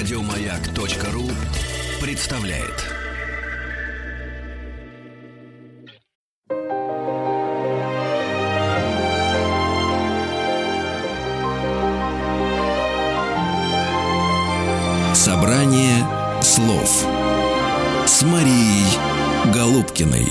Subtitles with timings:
[0.00, 1.28] Радиомаяк.ру
[2.00, 2.86] представляет.
[15.12, 16.02] Собрание
[16.40, 17.04] слов
[18.06, 18.86] с Марией
[19.52, 20.24] Голубкиной.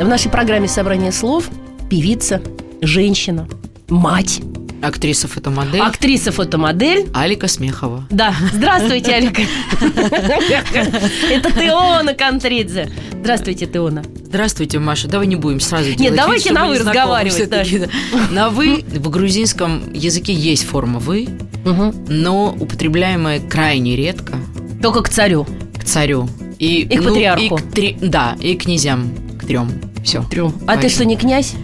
[0.00, 1.50] В нашей программе «Собрание слов»
[1.90, 2.40] певица,
[2.80, 3.46] женщина,
[3.90, 4.40] мать,
[4.82, 5.80] Актриса фотомодель.
[5.80, 7.06] актриса фотомодель.
[7.14, 8.04] Алика Смехова.
[8.10, 9.42] Да, здравствуйте, Алика.
[11.30, 12.90] Это Теона Контридзе.
[13.20, 14.02] Здравствуйте, Теона.
[14.24, 15.08] Здравствуйте, Маша.
[15.08, 17.64] Давай не будем сразу делать вид, давайте на «вы» разговаривать, да.
[18.30, 21.28] На «вы» в грузинском языке есть форма «вы»,
[22.08, 24.34] но употребляемая крайне редко
[24.82, 25.46] Только к царю.
[25.78, 26.28] к царю.
[26.58, 27.42] И, И к ну, патриарху.
[27.44, 29.70] и к три- да, и к князьям, к трем.
[30.04, 30.22] Все.
[30.24, 30.52] Трем.
[30.66, 31.54] А ты что, не князь?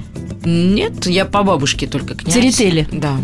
[0.48, 2.34] Нет, я по бабушке только князь.
[2.34, 2.88] Церетели.
[2.90, 3.16] Да,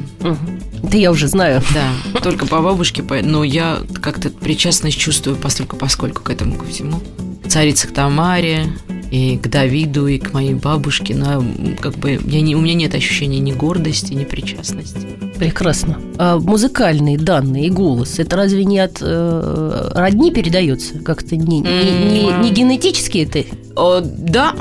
[0.82, 1.62] Это я уже знаю.
[1.72, 7.00] да, только по бабушке, но я как-то причастность чувствую постольку поскольку к этому ко всему.
[7.48, 8.66] Царица к Тамаре,
[9.10, 11.44] и к Давиду, и к моей бабушке, но
[11.80, 15.06] как бы я не, у меня нет ощущения ни гордости, ни причастности.
[15.38, 16.00] Прекрасно.
[16.18, 20.98] А музыкальные данные и голос, это разве не от э, родни передается?
[20.98, 23.44] Как-то не, не, не- не генетически это?
[23.76, 24.54] О, да,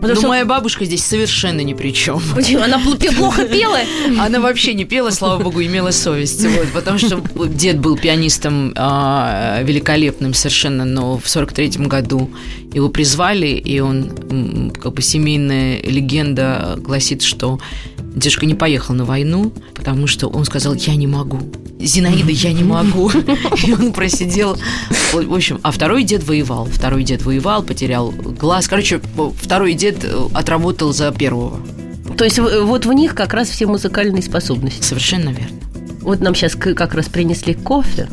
[0.00, 2.22] Потому но что- моя бабушка здесь совершенно ни при чем.
[2.34, 2.62] Почему?
[2.62, 3.78] Она пл- плохо пела?
[4.20, 6.44] Она вообще не пела, слава богу, имела совесть.
[6.44, 12.30] Вот, потому что дед был пианистом а, великолепным совершенно, но в 43-м году
[12.72, 17.58] его призвали, и он, как бы семейная легенда гласит, что
[18.14, 21.40] дедушка не поехал на войну, потому что он сказал, я не могу.
[21.78, 23.10] Зинаида, я не могу.
[23.64, 24.58] И он просидел.
[25.12, 26.66] В общем, а второй дед воевал.
[26.66, 28.68] Второй дед воевал, потерял глаз.
[28.68, 29.00] Короче,
[29.40, 31.60] второй дед э, отработал за первого.
[32.16, 34.82] То есть вот в них как раз все музыкальные способности.
[34.82, 35.56] Совершенно верно.
[36.02, 38.08] Вот нам сейчас как раз принесли кофе,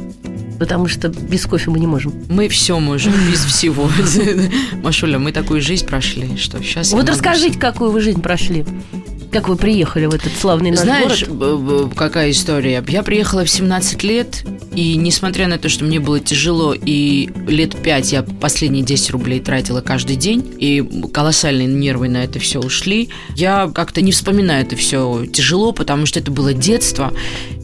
[0.59, 2.13] потому что без кофе мы не можем.
[2.29, 3.89] Мы все можем без всего.
[4.83, 6.91] Машуля, мы такую жизнь прошли, что сейчас...
[6.93, 8.65] Вот расскажите, какую вы жизнь прошли.
[9.31, 11.93] Как вы приехали в этот славный наш Знаешь, город?
[11.95, 12.83] какая история?
[12.87, 14.43] Я приехала в 17 лет,
[14.73, 19.39] и несмотря на то, что мне было тяжело, и лет 5 я последние 10 рублей
[19.39, 20.83] тратила каждый день, и
[21.13, 26.19] колоссальные нервы на это все ушли, я как-то не вспоминаю это все тяжело, потому что
[26.19, 27.13] это было детство.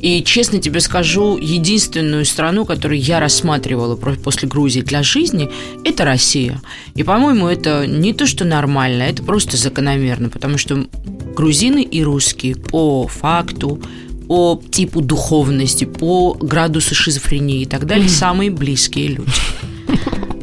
[0.01, 5.49] И честно тебе скажу, единственную страну, которую я рассматривала после Грузии для жизни,
[5.85, 6.61] это Россия.
[6.95, 10.85] И, по-моему, это не то, что нормально, это просто закономерно, потому что
[11.33, 13.81] грузины и русские по факту,
[14.27, 19.31] по типу духовности, по градусу шизофрении и так далее самые близкие люди.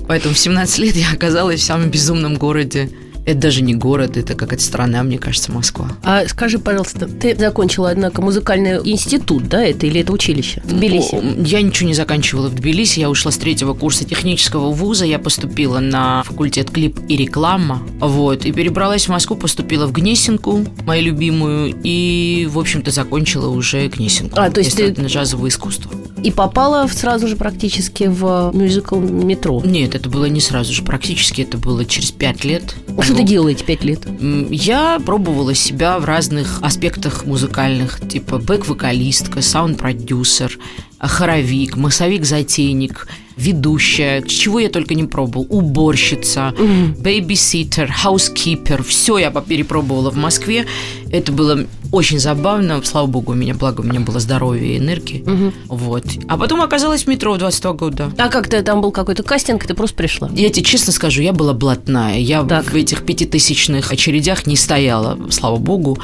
[0.09, 2.91] Поэтому в 17 лет я оказалась в самом безумном городе.
[3.27, 5.89] Это даже не город, это какая-то страна, мне кажется, Москва.
[6.03, 11.15] А скажи, пожалуйста, ты закончила, однако, музыкальный институт, да, это или это училище в Тбилиси?
[11.15, 15.19] О, Я ничего не заканчивала в Тбилиси, я ушла с третьего курса технического вуза, я
[15.19, 21.05] поступила на факультет клип и реклама, вот, и перебралась в Москву, поступила в Гнесинку, мою
[21.05, 24.39] любимую, и, в общем-то, закончила уже Гнесинку.
[24.41, 25.91] А, то есть ты- джазовое искусство.
[26.23, 29.63] И попала сразу же практически в мюзикл «Метро».
[29.65, 32.75] Нет, это было не сразу же, практически это было через пять лет.
[33.01, 34.07] Что ты делала эти пять лет?
[34.51, 40.59] Я пробовала себя в разных аспектах музыкальных, типа бэк-вокалистка, саунд-продюсер,
[40.99, 43.09] хоровик, массовик-затейник,
[43.41, 46.55] ведущая, чего я только не пробовала, уборщица,
[46.99, 50.67] babysitter, housekeeper, все я перепробовала в Москве.
[51.11, 55.25] Это было очень забавно, слава богу, у меня, благо, у меня было здоровье и энергии.
[55.67, 56.05] Вот.
[56.29, 58.13] А потом оказалась в метро 22 года.
[58.17, 60.31] А как ты, там был какой-то кастинг, ты просто пришла?
[60.35, 62.19] Я тебе честно скажу, я была блатная.
[62.19, 62.71] Я Так.
[62.71, 65.99] в этих пятитысячных очередях не стояла, слава богу.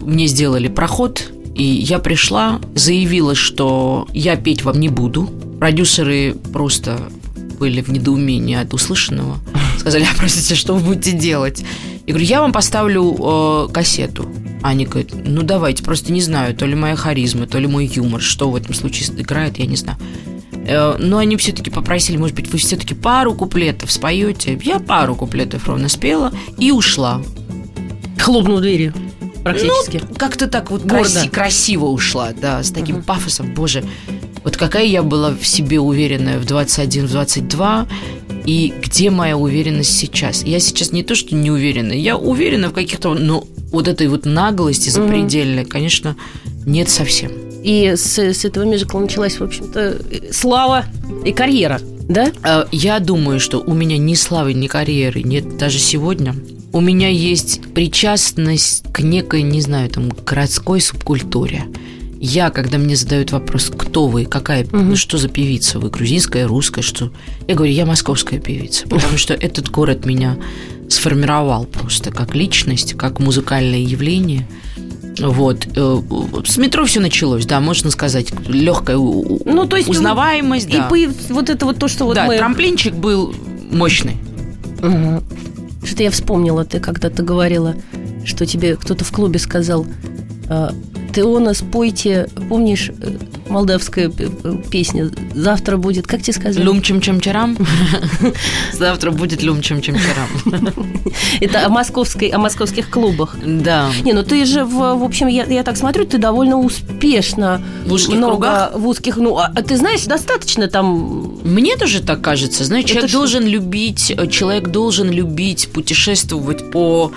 [0.00, 1.24] Мне сделали проход,
[1.54, 5.28] и я пришла, заявила, что я петь вам не буду.
[5.62, 6.98] Продюсеры просто
[7.60, 9.38] были в недоумении от услышанного.
[9.78, 11.64] Сказали, а простите, что вы будете делать?
[12.04, 14.28] Я говорю, я вам поставлю э, кассету.
[14.64, 18.20] Они говорят, ну давайте, просто не знаю, то ли моя харизма, то ли мой юмор,
[18.20, 19.98] что в этом случае играет, я не знаю.
[20.66, 24.58] Э, Но они все-таки попросили, может быть, вы все-таки пару куплетов споете.
[24.64, 27.22] Я пару куплетов ровно спела и ушла.
[28.18, 28.94] Хлопнул дверью
[29.44, 30.02] практически.
[30.08, 33.54] Ну, как-то так вот краси- красиво ушла, да, с таким пафосом.
[33.54, 33.84] Боже,
[34.44, 37.86] вот какая я была в себе уверенная в 21, в 22,
[38.44, 40.42] и где моя уверенность сейчас?
[40.44, 44.26] Я сейчас не то, что не уверена, я уверена в каких-то, но вот этой вот
[44.26, 46.16] наглости запредельной, конечно,
[46.66, 47.30] нет совсем.
[47.62, 50.00] И с, с этого мюзикла началась, в общем-то,
[50.32, 50.84] слава
[51.24, 52.32] и карьера, да?
[52.42, 56.34] Э, Я думаю, что у меня ни славы, ни карьеры нет даже сегодня.
[56.72, 61.64] У меня есть причастность к некой, не знаю, там, городской субкультуре.
[62.24, 66.80] Я, когда мне задают вопрос, кто вы, какая, ну, что за певица вы, грузинская, русская,
[66.80, 67.10] что...
[67.48, 70.36] Я говорю, я московская певица, потому что этот город меня
[70.88, 74.46] сформировал просто как личность, как музыкальное явление.
[75.18, 75.66] Вот.
[75.74, 76.00] Э,
[76.46, 80.88] с метро все началось, да, можно сказать, легкая ну, то есть узнаваемость, и да.
[80.94, 82.38] И вот это вот то, что вот да, мы...
[82.38, 83.34] трамплинчик был
[83.72, 84.16] мощный.
[84.80, 85.24] Угу.
[85.86, 87.74] Что-то я вспомнила, ты когда-то говорила,
[88.24, 89.86] что тебе кто-то в клубе сказал,
[91.12, 93.16] «А, ты у нас пойте, помнишь, э,
[93.48, 94.10] молдавская
[94.70, 96.64] песня «Завтра будет», как тебе сказали?
[96.64, 97.56] Люм чем чем чарам.
[98.72, 100.64] Завтра будет люм чем чем чарам.
[101.40, 103.36] Это о, московской, о московских клубах.
[103.44, 103.90] Да.
[104.04, 107.62] Не, ну ты же, в, в общем, я, я так смотрю, ты довольно успешно.
[107.86, 108.76] В узких много, кругах?
[108.76, 111.38] В узких, ну, а, а ты знаешь, достаточно там...
[111.44, 112.64] Мне тоже так кажется.
[112.64, 113.18] Знаешь, человек что?
[113.18, 117.12] должен любить, человек должен любить путешествовать по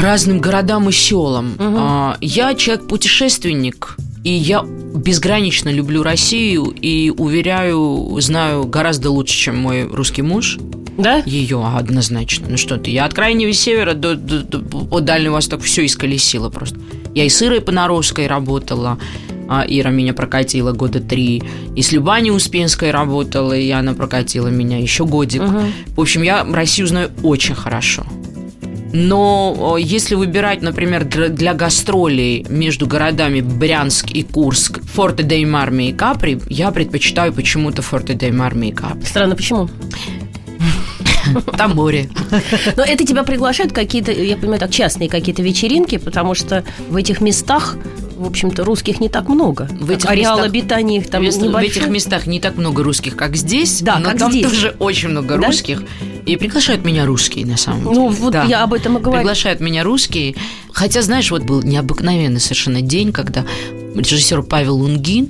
[0.00, 1.54] разным городам и селам.
[1.58, 4.62] А, Я человек-путешественник, и я
[4.94, 10.58] безгранично люблю Россию и уверяю, знаю гораздо лучше, чем мой русский муж.
[10.98, 11.22] Да?
[11.24, 12.48] Ее однозначно.
[12.50, 16.50] Ну что ты, я от крайнего севера до, до, до, по Дальнего Востока все исколесила
[16.50, 16.78] просто.
[17.14, 18.98] Я и с Ирой Понаровской работала,
[19.48, 21.42] а Ира меня прокатила года три.
[21.76, 25.42] И с Любаней Успенской работала, и она прокатила меня еще годик.
[25.42, 25.60] Угу.
[25.96, 28.04] В общем, я Россию знаю очень хорошо.
[28.92, 35.92] Но если выбирать, например, для гастролей между городами Брянск и Курск, Форте де Марми и
[35.92, 39.04] Капри, я предпочитаю почему-то Форте де Марми и Капри.
[39.04, 39.68] Странно, почему?
[41.56, 42.10] Там море.
[42.76, 47.20] Но это тебя приглашают какие-то, я понимаю, так частные какие-то вечеринки, потому что в этих
[47.20, 47.76] местах
[48.16, 49.68] в общем-то, русских не так много.
[49.72, 51.70] В этих Ареал местах, обитания их там небольшой.
[51.70, 54.44] в этих местах не так много русских, как здесь, Да, но как там здесь.
[54.46, 55.82] тоже очень много Да?
[56.26, 57.94] И приглашают меня русские, на самом деле.
[57.96, 58.44] Ну, вот Да.
[58.44, 59.20] я об этом и говорю.
[59.22, 60.34] Приглашают меня русские.
[60.72, 63.44] Хотя, знаешь, вот был необыкновенный совершенно день, когда
[63.94, 65.28] режиссер Павел Лунгин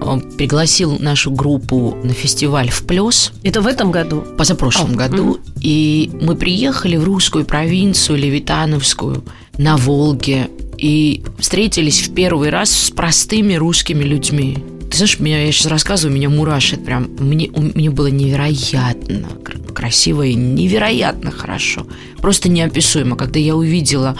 [0.00, 4.24] он пригласил нашу группу на фестиваль в Плес Это в этом году?
[4.38, 5.38] позапрошлом А, году.
[5.60, 9.24] И мы приехали в русскую провинцию Левитановскую
[9.58, 10.48] на Волге
[10.78, 14.58] и встретились в первый раз с простыми русскими людьми.
[14.90, 17.08] Ты знаешь, меня, я сейчас рассказываю, меня мурашит прям.
[17.18, 21.86] Мне, у- мне было невероятно кр- красиво и невероятно хорошо.
[22.20, 24.16] Просто неописуемо, когда я увидела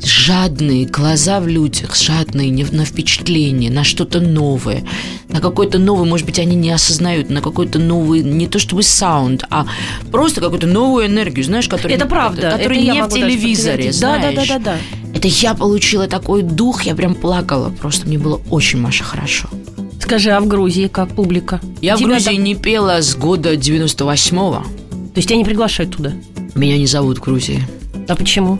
[0.00, 4.84] жадные глаза в людях, жадные на впечатление, на что-то новое,
[5.28, 9.44] на какой-то новый, может быть, они не осознают, на какой-то новый, не то чтобы саунд,
[9.50, 9.66] а
[10.12, 12.42] просто какую-то новую энергию, знаешь, которая Это правда.
[12.52, 13.92] которая это не в телевизоре.
[14.00, 14.76] Да, да, да, да, да.
[15.14, 19.48] Это я получила такой дух, я прям плакала, просто мне было очень, Маша, хорошо.
[20.08, 21.60] Скажи, а в Грузии как публика?
[21.82, 24.62] Я в Тебя Грузии там- не пела с года 98-го.
[24.62, 24.66] То
[25.16, 26.14] есть тебя не приглашают туда?
[26.54, 27.62] Меня не зовут в Грузии.
[28.08, 28.58] А почему?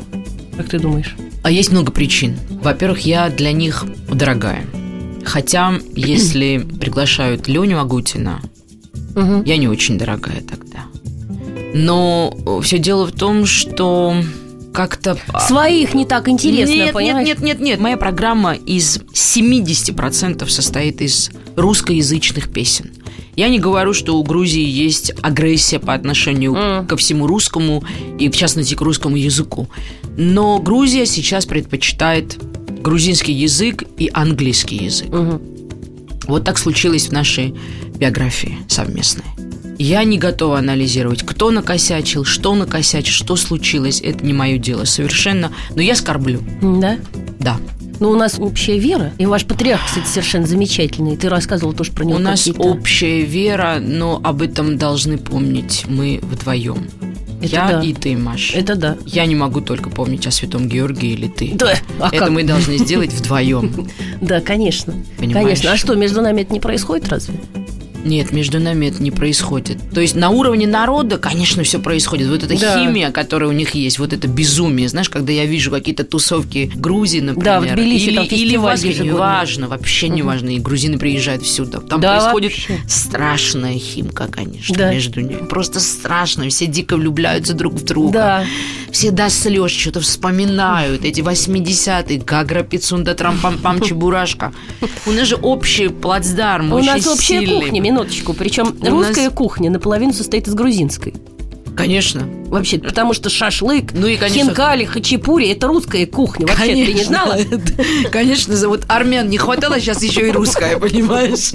[0.58, 1.16] Как ты думаешь?
[1.42, 2.36] А есть много причин.
[2.62, 4.66] Во-первых, я для них дорогая.
[5.24, 8.42] Хотя, если приглашают Леню Агутина,
[9.16, 9.42] Мгм.
[9.44, 10.80] я не очень дорогая тогда.
[11.72, 14.14] Но все дело в том, что
[14.78, 15.18] как-то...
[15.40, 17.26] Своих не так интересно, нет, понимаешь?
[17.26, 17.80] нет, нет, нет, нет.
[17.80, 22.92] Моя программа из 70% состоит из русскоязычных песен.
[23.34, 26.86] Я не говорю, что у Грузии есть агрессия по отношению М.
[26.86, 27.82] ко всему русскому
[28.20, 29.68] и, в частности, к русскому языку.
[30.16, 32.38] Но Грузия сейчас предпочитает
[32.80, 35.08] грузинский язык и английский язык.
[35.08, 35.40] Мгм.
[36.28, 37.52] Вот так случилось в нашей
[37.96, 39.24] биографии совместной.
[39.78, 44.00] Я не готова анализировать, кто накосячил, что накосячил, что случилось.
[44.02, 45.52] Это не мое дело совершенно.
[45.74, 46.42] Но я скорблю.
[46.60, 46.98] Да?
[47.38, 47.56] Да.
[48.00, 51.16] Ну, у нас общая вера, и ваш патриарх, кстати, совершенно замечательный.
[51.16, 56.20] Ты рассказывал тоже про него У нас общая вера, но об этом должны помнить мы
[56.22, 56.88] вдвоем.
[57.40, 57.82] Это я да.
[57.82, 58.52] и ты, Маш.
[58.54, 58.96] Это да.
[59.06, 61.52] Я не могу только помнить о Святом Георгии или ты.
[61.54, 62.30] Да, а это как?
[62.30, 63.88] мы должны сделать вдвоем.
[64.20, 64.94] Да, конечно.
[65.16, 65.46] Понимаешь?
[65.46, 65.72] Конечно.
[65.72, 67.34] А что, между нами это не происходит разве?
[68.04, 69.78] Нет, между нами это не происходит.
[69.92, 72.28] То есть на уровне народа, конечно, все происходит.
[72.28, 72.78] Вот эта Да.
[72.78, 74.88] химия, которая у них есть, вот это безумие.
[74.88, 78.62] Знаешь, когда я вижу какие-то тусовки Грузии, например, Да, в Тбилиси или, там или в
[78.62, 80.50] Москве, неважно, вообще неважно.
[80.50, 81.80] И грузины приезжают всюду.
[81.80, 82.78] Там Да, происходит вообще.
[82.88, 84.92] страшная химка, конечно, Да.
[84.92, 85.44] между ними.
[85.46, 86.48] Просто страшно.
[86.48, 88.12] Все дико влюбляются друг в друга.
[88.12, 88.44] Да.
[88.92, 91.04] Все до слез что-то вспоминают.
[91.04, 92.18] Эти 80-е.
[92.20, 94.52] Гагра, Пицунда, Трам-пам-пам, Чебурашка.
[95.06, 97.60] У нас же общий плацдарм, У нас общая сильный.
[97.62, 98.32] кухня, минуточку.
[98.34, 101.14] Причем У русская нас- кухня наполовину состоит из грузинской.
[101.76, 102.26] Конечно.
[102.48, 106.46] Вообще, потому что шашлык, Ну и, конечно- хинкали, хачапури– это русская кухня.
[106.46, 107.36] Вообще, ты не знала?
[108.10, 111.52] Конечно, вот армян не хватало, сейчас еще и русская, понимаешь?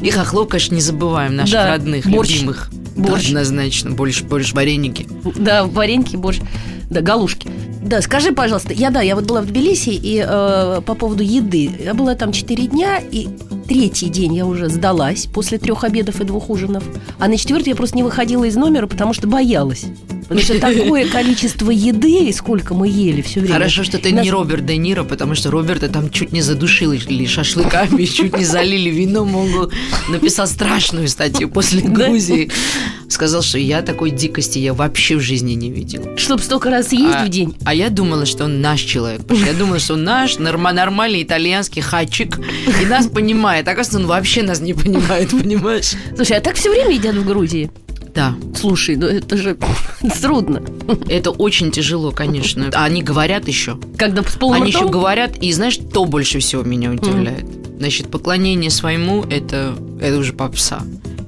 [0.00, 2.30] И хохлов, конечно, не забываем, наших Да, родных, борщ.
[2.30, 2.70] любимых.
[2.96, 3.28] Борщ.
[3.28, 5.06] Однозначно, больше, больше вареники.
[5.36, 6.38] Да, вареньки, борщ,
[6.90, 7.50] да, галушки.
[7.82, 11.70] Да, скажи, пожалуйста, я да, я вот была в Тбилиси, и э, по поводу еды.
[11.84, 13.28] Я была там 4 дня, и
[13.66, 16.84] третий день я уже сдалась после трех обедов и двух ужинов.
[17.18, 19.86] А на четвертый я просто не выходила из номера, потому что боялась.
[20.28, 23.54] Потому что такое количество еды, и сколько мы ели все время.
[23.54, 27.26] Хорошо, что ты Нас- не Роберт Де Ниро, потому что Роберта там чуть не задушили
[27.26, 29.34] шашлыками, чуть не залили вином.
[29.34, 29.70] Он
[30.08, 31.80] написал страшную статью после?
[31.80, 32.50] Грузии.
[33.08, 36.16] Сказал, что я такой дикости я вообще в жизни не видел.
[36.16, 37.56] Чтоб столько раз есть а, в день.
[37.64, 39.22] а я думала, что он наш человек.
[39.46, 42.38] Я думала, что он наш норма- нормальный итальянский хачик
[42.82, 43.66] и нас понимает.
[43.66, 45.92] Оказывается, он вообще нас не понимает, понимаешь?
[46.14, 47.70] Слушай, а так все время едят в Грузии?
[48.14, 49.56] Да, Слушай, ну это же
[50.22, 50.62] трудно.
[51.08, 52.70] это очень тяжело, конечно.
[52.74, 53.78] А они говорят еще.
[53.96, 54.90] Когда с полным Они еще ртом?
[54.92, 57.44] говорят, и знаешь, что больше всего меня удивляет?
[57.78, 60.82] Значит, поклонение своему это, это уже попса.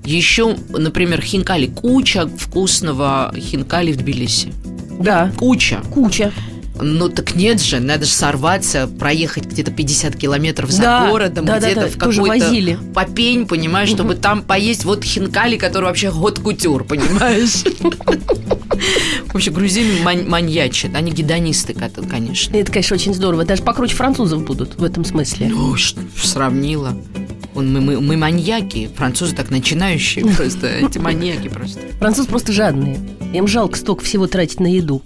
[0.05, 1.67] Еще, например, хинкали.
[1.67, 4.53] Куча вкусного хинкали в Тбилиси.
[4.99, 5.81] Да, Куча.
[5.95, 6.33] куча.
[6.83, 11.61] Ну так нет же, надо же сорваться, проехать где-то 50 километров за Да, городом, да,
[11.61, 16.11] да, где-то да, в тоже какой-то попень, понимаешь, чтобы там поесть вот хинкали, который вообще
[16.11, 17.65] год кутюр, понимаешь?
[19.33, 21.75] Вообще, грузины мань- маньячат, они гедонисты,
[22.09, 22.57] конечно.
[22.57, 23.45] Это, конечно, очень здорово.
[23.45, 25.49] Даже покруче французов будут в этом смысле.
[25.49, 26.97] Ну, что сравнила.
[27.55, 31.81] Он, мы, мы, мы маньяки, французы так начинающие просто, эти маньяки просто.
[31.99, 32.99] Французы просто жадные.
[33.33, 35.03] Им жалко столько всего тратить на еду.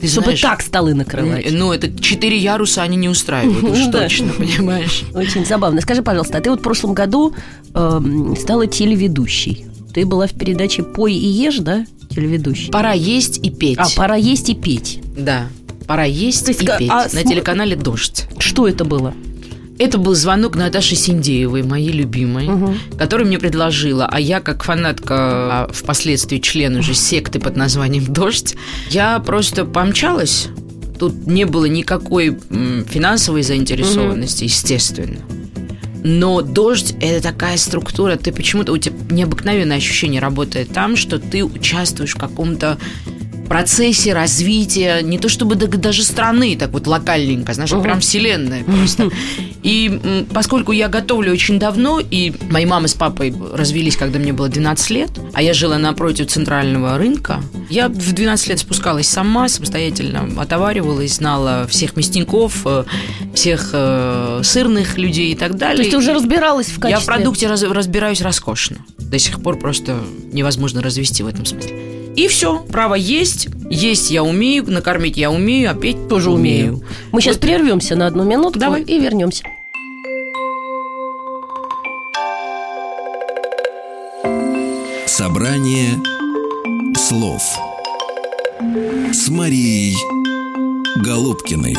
[0.00, 1.46] Ты чтобы знаешь, так столы накрывать.
[1.50, 5.04] Ну, это четыре яруса они не устраивают, уж точно, понимаешь?
[5.14, 5.80] Очень забавно.
[5.80, 7.34] Скажи, пожалуйста, а ты вот в прошлом году
[7.74, 9.66] эм, стала телеведущей.
[9.94, 11.86] Ты была в передаче «Пой и ешь», да?
[12.10, 12.70] Телеведущей.
[12.70, 13.78] Пора есть и петь.
[13.78, 15.00] А, пора есть и петь.
[15.16, 15.48] Да,
[15.86, 16.90] пора есть и петь.
[16.90, 18.26] а На телеканале «Дождь».
[18.38, 19.14] Что это было?
[19.78, 22.48] Это был звонок Наташи Синдеевой, моей любимой,
[22.98, 28.56] которая мне предложила, а я как фанатка, а впоследствии член уже секты под названием «Дождь»,
[28.90, 30.48] я просто помчалась.
[30.98, 32.38] Тут не было никакой
[32.88, 35.18] финансовой заинтересованности, естественно.
[36.02, 41.44] Но дождь это такая структура, ты почему-то у тебя необыкновенное ощущение работает там, что ты
[41.44, 42.78] участвуешь в каком-то
[43.48, 48.64] процессе развития не то чтобы да- даже страны, так вот локальненько, знаешь, а прям вселенная
[48.64, 49.10] просто.
[49.66, 54.48] И поскольку я готовлю очень давно, и мои мама с папой развелись, когда мне было
[54.48, 60.28] 12 лет, а я жила напротив центрального рынка, я в 12 лет спускалась сама, самостоятельно
[60.40, 62.84] отоваривалась, знала всех мясников, э,
[63.34, 65.78] всех э, сырных людей и так То далее.
[65.78, 67.02] есть ты уже разбиралась в Я качестве...
[67.02, 68.76] в продукте раз- разбираюсь роскошно.
[68.98, 69.98] До сих пор просто
[70.32, 72.12] невозможно развести в этом смысле.
[72.14, 76.82] И все, право есть, есть я умею, накормить я умею, а петь Тоже умею.
[77.10, 77.42] Мы сейчас Вот.
[77.42, 78.82] прервемся на одну минутку Давай.
[78.84, 79.42] и вернемся.
[85.18, 85.92] Собрание
[86.94, 87.42] слов
[89.14, 89.96] с Марией
[91.02, 91.74] Голубкиной.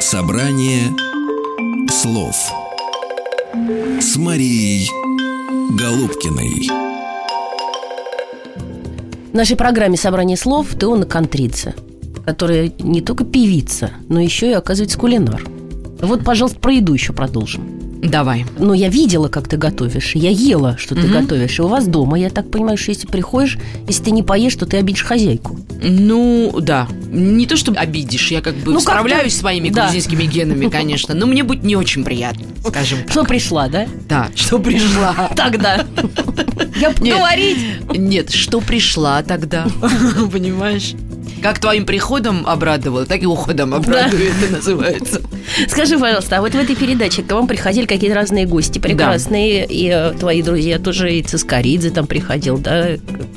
[0.00, 0.92] Собрание
[1.88, 2.34] слов
[4.00, 4.90] с Марией
[5.78, 6.68] Голубкиной.
[9.30, 11.76] В нашей программе «Собрание слов» Теона Контридзе,
[12.24, 15.46] которая не только певица, но еще и, оказывается, кулинар.
[16.00, 17.85] Вот, пожалуйста, про еду еще продолжим.
[18.02, 18.44] Давай.
[18.58, 21.12] Но я видела, как ты готовишь, я ела, что ты Мгм.
[21.22, 21.58] готовишь.
[21.58, 24.66] И у вас дома, я так понимаю, что если приходишь, если ты не поешь, то
[24.66, 25.58] ты обидишь хозяйку.
[25.82, 26.88] Ну, да.
[27.10, 29.84] Не то, чтобы обидишь, я как бы Ну, справляюсь как-то- своими да.
[29.84, 33.10] грузинскими генами, конечно, но мне будет не очень приятно, скажем так.
[33.10, 33.86] Что пришла, да?
[34.08, 35.30] Да, что пришла.
[35.36, 35.84] Тогда.
[36.78, 37.16] Я Нет.
[37.16, 37.58] говорить.
[37.96, 39.66] Нет, что пришла тогда,
[40.32, 40.92] понимаешь?
[41.42, 45.20] Как твоим приходом обрадовала, так и уходом обрадует, это называется.
[45.68, 49.88] Скажи, пожалуйста, а вот в этой передаче к вам приходили какие-то разные гости прекрасные, и
[49.92, 52.88] э, твои друзья тоже, и Цискоридзе там приходил, да,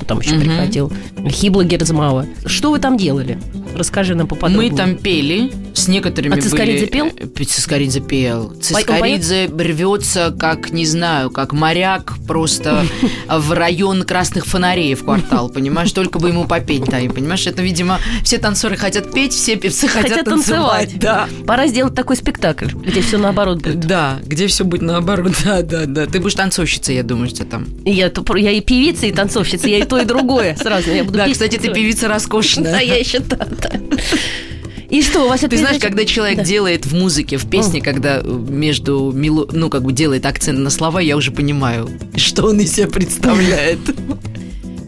[0.06, 0.40] там еще Мгм.
[0.44, 0.92] приходил,
[1.28, 2.26] Хибла Герзмава.
[2.46, 3.38] Что вы там делали?
[3.74, 4.70] Расскажи нам поподробнее.
[4.70, 7.06] Мы там пели, с некоторыми А Цискоридзе пел?
[7.10, 7.24] были...
[7.24, 8.54] Э, Цискоридзе пел.
[8.54, 12.84] он Цискоридзе рвется, как, не знаю, как моряк просто
[13.28, 15.92] в район красных фонарей в квартал, понимаешь?
[15.92, 17.46] Только бы ему попеть, и понимаешь?
[17.46, 20.98] Это, видимо, все танцоры хотят петь, все певцы хотят, Хотят танцевать.
[20.98, 21.28] Да.
[21.46, 23.80] Пора сделать такой спектакль, где все наоборот будет.
[23.80, 26.06] Да, где все будет наоборот, да, да, да.
[26.06, 27.66] Ты будешь танцовщицей, я думаю, что там.
[27.84, 30.90] Я, я и певица, и танцовщица, я и то, и другое сразу.
[30.90, 32.72] Я буду Да, кстати, ты певица роскошная.
[32.72, 33.80] Да, я еще да, да.
[34.88, 36.44] И что, у вас это Ты знаешь, когда человек Да.
[36.44, 40.70] делает в музыке, в песне, когда э, между, мело- ну, как бы делает акцент на
[40.70, 43.78] слова, я уже понимаю, что он из себя представляет.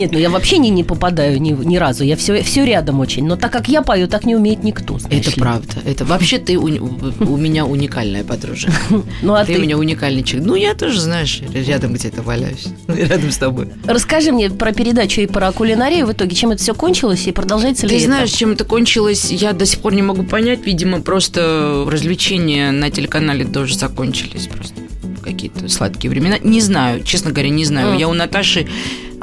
[0.03, 2.03] Нет, ну я вообще не, не попадаю ни, ни разу.
[2.03, 3.25] Я все, все рядом очень.
[3.25, 4.99] Но так как я пою, так не умеет никто.
[5.11, 5.37] Это ли.
[5.37, 5.75] правда.
[5.85, 8.73] Это вообще ты у, у меня уникальная подружка.
[9.23, 10.49] Ну, а ты, ты у меня уникальный человек.
[10.49, 12.67] Ну, я тоже, знаешь, рядом где-то валяюсь.
[12.89, 13.69] Рядом с тобой.
[13.85, 16.35] Расскажи мне про передачу и про кулинарию в итоге.
[16.35, 18.07] Чем это все кончилось и продолжается ли Ты это?
[18.07, 20.67] знаешь, чем это кончилось, я до сих пор не могу понять.
[20.67, 24.75] Видимо, просто развлечения на телеканале тоже закончились просто
[25.23, 26.39] какие-то сладкие времена.
[26.43, 27.95] Не знаю, честно говоря, не знаю.
[27.95, 28.01] Mm.
[28.01, 28.67] Я у Наташи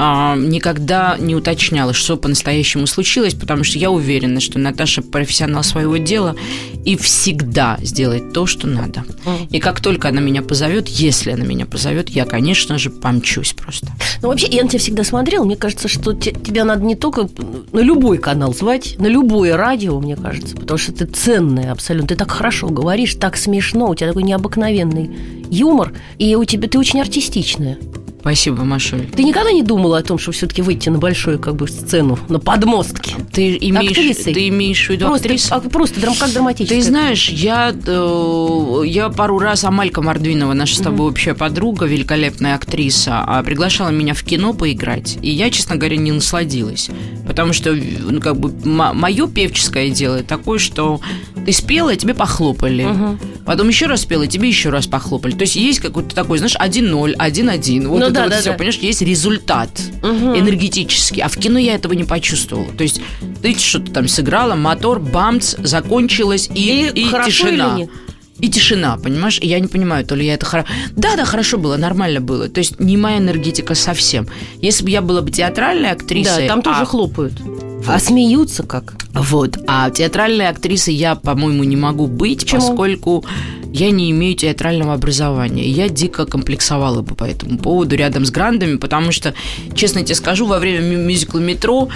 [0.02, 5.98] а, никогда не уточняла, что по-настоящему случилось, потому что я уверена, что Наташа профессионал своего
[5.98, 6.38] дела
[6.86, 9.04] и всегда сделает то, что надо.
[9.50, 13.90] И как только она меня позовет, если она меня позовет, я, конечно же, помчусь просто.
[14.22, 15.44] Ну, вообще, я на тебя всегда смотрела.
[15.44, 17.28] Мне кажется, что тебя надо не только
[17.74, 22.08] на любой канал звать, на любое радио, мне кажется, потому что ты ценная абсолютно.
[22.08, 25.12] Ты так хорошо говоришь, так смешно, у тебя такой необыкновенный
[25.50, 27.78] юмор, и у тебя ты очень артистичная.
[28.20, 29.08] Спасибо, Машуль.
[29.16, 32.40] Ты никогда не думала о том, чтобы все-таки выйти на большую как бы сцену, на
[32.40, 33.16] подмостке?
[33.32, 34.34] Ты имеешь, Актрисой?
[34.34, 35.56] ты имеешь в виду просто, актрису?
[35.56, 36.80] А, просто драм, как драматическая.
[36.80, 41.12] Ты знаешь, я, э, я пару раз Амалька Мордвинова, наша с тобой угу.
[41.12, 45.18] общая подруга, великолепная актриса, а приглашала меня в кино поиграть.
[45.22, 46.90] И я, честно говоря, не насладилась.
[47.26, 51.00] Потому что, ну, как бы, мое певческое дело такое, что
[51.46, 52.84] ты спела, и тебе похлопали.
[52.84, 53.18] Угу.
[53.50, 55.32] Потом еще раз спела, и тебе еще раз похлопали.
[55.32, 57.88] То есть есть какой-то такой, знаешь, 1-0, 1-1.
[57.88, 58.58] Вот ну, это да, вот да, все, да.
[58.58, 59.72] понимаешь, есть результат
[60.04, 60.38] угу.
[60.38, 61.24] энергетический.
[61.24, 62.72] А в кино я этого не почувствовала.
[62.72, 63.02] То есть
[63.42, 67.80] ты что-то там сыграла, мотор, бамц, закончилось, и, и, и тишина.
[68.38, 69.40] И тишина, понимаешь?
[69.42, 70.68] И я не понимаю, то ли я это хорошо...
[70.92, 72.50] Да, да, хорошо было, нормально было.
[72.50, 74.28] То есть не моя энергетика совсем.
[74.62, 76.44] Если бы я была бы театральной актрисой...
[76.44, 76.86] Да, там тоже а...
[76.86, 77.34] хлопают.
[77.84, 77.96] Вот.
[77.96, 78.96] А смеются как?
[79.14, 79.58] Вот.
[79.68, 82.62] А театральной актрисой я, по-моему, не могу быть, Почему?
[82.62, 83.26] поскольку
[83.72, 85.66] я не имею театрального образования.
[85.66, 89.34] И я дико комплексовала бы по этому поводу рядом с грандами, потому что,
[89.76, 91.90] честно тебе скажу, во время мюзикла «Метро»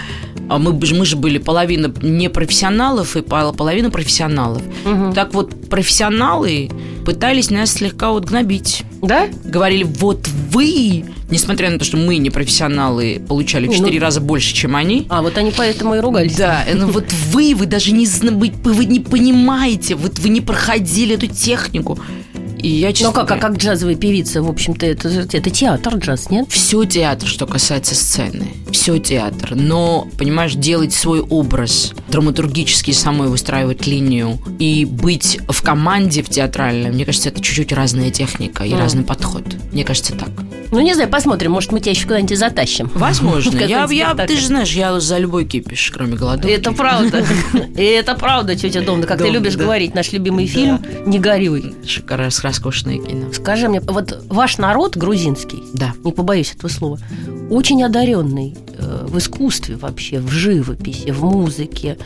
[0.50, 4.62] а мы, мы же были половина непрофессионалов и половина профессионалов.
[4.86, 5.14] Угу.
[5.14, 6.70] Так вот, профессионалы
[7.04, 8.84] пытались нас слегка вот гнобить.
[9.02, 9.28] Да?
[9.44, 14.22] Говорили, вот вы, несмотря на то, что мы не профессионалы, получали в 4 ну, раза
[14.22, 15.06] больше, чем они.
[15.10, 16.36] А, вот они поэтому и ругались.
[16.36, 21.28] Да, ну вот вы, вы даже не, вы не понимаете, вот вы не проходили эту
[21.28, 22.00] технику.
[22.64, 26.30] И я, честно Ну как, а как джазовая певица, в общем-то, это, это театр, джаз,
[26.30, 26.50] нет?
[26.50, 28.48] Все театр, что касается сцены.
[28.72, 29.54] Все театр.
[29.56, 36.92] Но, понимаешь, делать свой образ, драматургически самой выстраивать линию и быть в команде в театральной,
[36.92, 38.80] мне кажется, это чуть-чуть разная техника и mm.
[38.80, 39.44] разный подход.
[39.74, 40.30] Мне кажется, так.
[40.74, 42.90] Ну, не знаю, посмотрим, может, мы тебя еще куда-нибудь затащим.
[42.96, 43.56] Возможно.
[43.60, 46.52] Я, я, ты же знаешь, я за любой кипиш, кроме голодовки.
[46.52, 47.24] Это правда.
[47.78, 51.76] И это правда, тетя Домна, как ты любишь говорить, наш любимый фильм «Не горюй».
[51.86, 53.32] Шикарно, роскошное кино.
[53.34, 55.94] Скажи мне, вот ваш народ грузинский, да.
[56.04, 57.00] не побоюсь этого слова,
[57.52, 62.00] очень одаренный э, в искусстве вообще, в живописи, в музыке,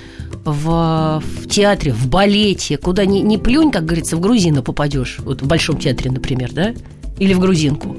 [0.44, 5.20] в, в театре, в балете, куда ни, ни плюнь, как говорится, в грузина попадешь.
[5.20, 6.74] Вот в Большом театре, например, да?
[7.18, 7.96] Или в грузинку.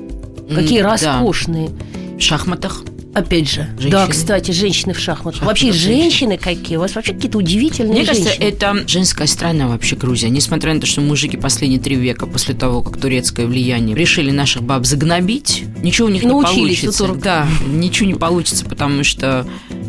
[0.55, 0.93] Какие да.
[0.93, 1.71] роскошные.
[2.19, 2.83] В шахматах.
[3.15, 3.91] Опять же, женщины.
[3.91, 5.43] да, кстати, женщины в шахматах.
[5.43, 6.77] Вообще женщины какие?
[6.77, 8.27] У вас вообще какие-то удивительные Мне женщины.
[8.27, 10.29] кажется, это женская страна вообще Грузия.
[10.29, 14.63] Несмотря на то, что мужики последние три века после того, как турецкое влияние решили наших
[14.63, 17.15] баб загнобить, ничего у них Научились не получится.
[17.15, 19.47] Да, ничего не получится, потому что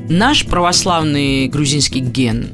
[0.10, 2.50] наш православный грузинский ген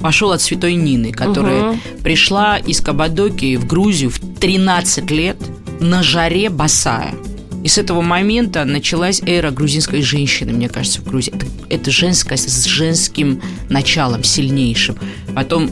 [0.00, 1.78] пошел от святой Нины, которая угу.
[2.02, 5.36] пришла из Кабадоки в Грузию в 13 лет
[5.80, 7.14] на жаре босая.
[7.62, 11.34] И с этого момента началась эра грузинской женщины, мне кажется, в Грузии.
[11.34, 14.96] Это, это женская с женским началом сильнейшим.
[15.34, 15.68] Потом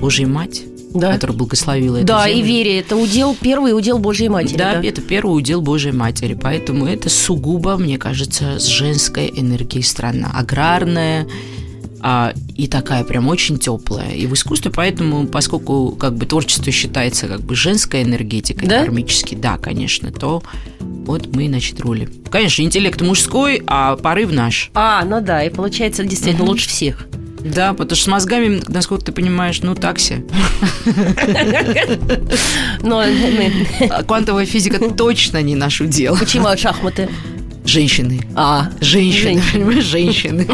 [0.00, 0.62] Божья Мать,
[0.94, 1.12] да.
[1.12, 2.40] которая благословила эту Да, землю.
[2.40, 4.56] и вере, это удел, первый удел Божьей Матери.
[4.58, 6.34] Да, да, это первый удел Божьей Матери.
[6.34, 10.32] Поэтому это сугубо, мне кажется, с женской энергией страна.
[10.34, 11.28] Аграрная,
[12.00, 14.12] а, и такая прям очень теплая.
[14.12, 18.80] И в искусстве, поэтому, поскольку как бы творчество считается как бы женской энергетикой да?
[18.82, 20.42] кармически, да, конечно, то
[20.80, 22.10] вот мы, значит, рулим.
[22.30, 24.70] Конечно, интеллект мужской, а порыв наш.
[24.74, 26.52] А, ну да, и получается действительно угу.
[26.52, 27.06] лучше всех.
[27.40, 30.24] Да, потому что с мозгами, насколько ты понимаешь, ну такси.
[32.82, 33.04] Но
[33.90, 36.16] а квантовая физика точно не наш удел.
[36.16, 37.08] Почему шахматы?
[37.68, 38.20] Женщины.
[38.34, 40.48] А, женщины, понимаешь, женщины.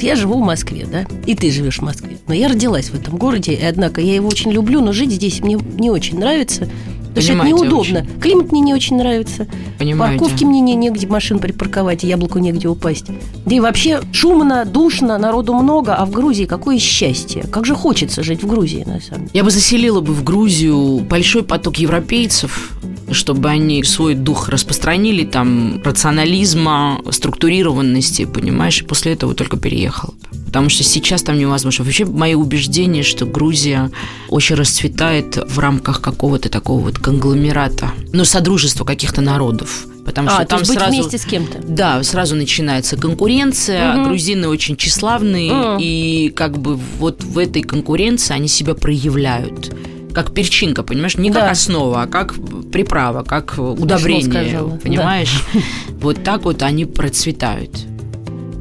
[0.00, 2.18] Я живу в Москве, да, и ты живешь в Москве.
[2.26, 5.40] Но я родилась в этом городе, и однако я его очень люблю, но жить здесь
[5.40, 6.68] мне не очень нравится.
[7.16, 8.00] Потому что это неудобно.
[8.00, 8.20] Очень.
[8.20, 9.46] Климат мне не очень нравится.
[9.78, 10.18] Понимаете.
[10.18, 13.06] Парковки мне не, негде машин припарковать, яблоку негде упасть.
[13.46, 17.44] Да и вообще шумно, душно, народу много, а в Грузии какое счастье.
[17.44, 19.30] Как же хочется жить в Грузии, на самом деле.
[19.32, 22.72] Я бы заселила бы в Грузию большой поток европейцев,
[23.10, 30.14] чтобы они свой дух распространили, там, рационализма, структурированности, понимаешь, и после этого только переехала.
[30.46, 31.84] Потому что сейчас там невозможно.
[31.84, 33.90] Вообще, мое убеждение, что Грузия
[34.28, 39.86] очень расцветает в рамках какого-то такого вот конгломерата, ну, содружества каких-то народов.
[40.04, 40.90] Потому а, что то там сразу...
[40.92, 41.58] вместе с кем-то.
[41.66, 43.92] Да, сразу начинается конкуренция.
[43.94, 44.04] Мгм.
[44.04, 45.78] Грузины очень тщеславные, Мгм.
[45.80, 49.74] и как бы вот в этой конкуренции они себя проявляют.
[50.16, 51.18] Как перчинка, понимаешь?
[51.18, 51.40] Не Да.
[51.42, 52.34] как основа, а как
[52.72, 54.22] приправа, как удобрение.
[54.30, 54.76] сказала, да.
[54.78, 55.44] Понимаешь?
[56.00, 57.84] Вот так вот они процветают.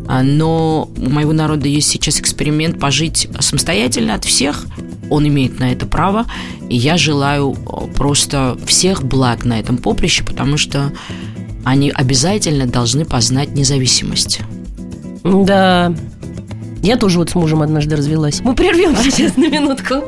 [0.06, 4.66] А, Но у моего народа есть сейчас эксперимент пожить самостоятельно от всех.
[5.10, 6.26] Он имеет на это право.
[6.68, 10.92] И я желаю о, просто всех благ на этом поприще, потому что
[11.64, 14.42] они обязательно должны познать независимость.
[15.24, 15.94] Да.
[16.84, 18.42] Я тоже вот с мужем однажды развелась.
[18.44, 20.04] Мы прервемся сейчас на минутку.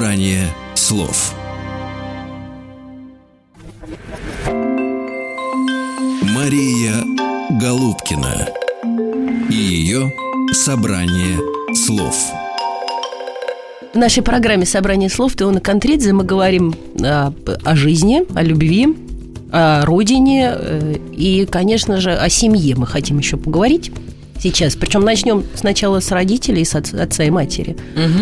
[0.00, 1.34] Собрание слов.
[6.22, 6.94] Мария
[7.60, 8.48] Голубкина
[9.50, 10.10] и ее
[10.52, 11.36] собрание
[11.74, 12.16] слов.
[13.92, 18.96] В нашей программе «Собрание слов» Теона Контридзе мы говорим п- о жизни, о любви,
[19.52, 23.92] о родине э, и, конечно же, о семье мы хотим еще поговорить
[24.42, 24.74] сейчас.
[24.76, 27.76] Причем начнем сначала с родителей, с отца и матери,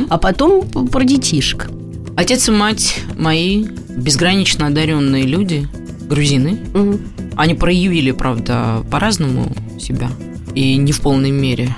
[0.09, 1.69] а потом про детишек.
[2.17, 3.65] Отец и мать мои
[3.97, 5.69] безгранично одаренные люди,
[6.09, 6.59] грузины.
[6.75, 7.01] Мгм.
[7.37, 10.11] Они проявили, правда, по-разному себя
[10.55, 11.75] и не в полной мере.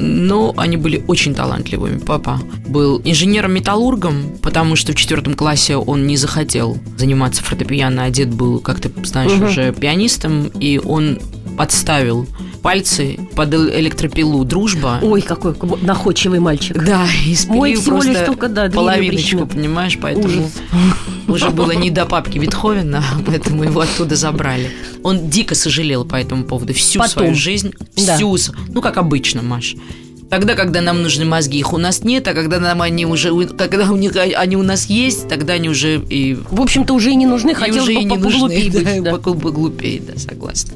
[0.00, 1.98] Но они были очень талантливыми.
[1.98, 8.28] Папа был инженером-металлургом, потому что в четвертом классе он не захотел заниматься фортепиано, а дед
[8.28, 9.44] был, как ты знаешь, Мгм.
[9.46, 11.18] уже пианистом, и он
[11.56, 12.26] подставил
[12.62, 14.98] пальцы под электропилу «Дружба».
[15.02, 16.82] Ой, какой находчивый мальчик.
[16.84, 20.52] Да, и Мой всего лишь только, да, половиночку, понимаешь, поэтому Ужас.
[21.28, 24.70] уже было не до папки Бетховена, поэтому его оттуда забрали.
[25.02, 27.12] Он дико сожалел по этому поводу всю Потом.
[27.12, 27.72] свою жизнь,
[28.06, 28.16] Да.
[28.16, 29.74] всю, с- ну как обычно, Маш.
[30.30, 33.90] Тогда, когда нам нужны мозги, их у нас нет, а когда нам они уже, когда
[33.90, 37.24] у них они у нас есть, тогда они уже и, В общем-то, уже и не
[37.24, 39.02] нужны, хотелось бы и не нужны, поглупее да, быть.
[39.04, 39.10] да.
[39.12, 40.74] поку- поглупее, да, согласна.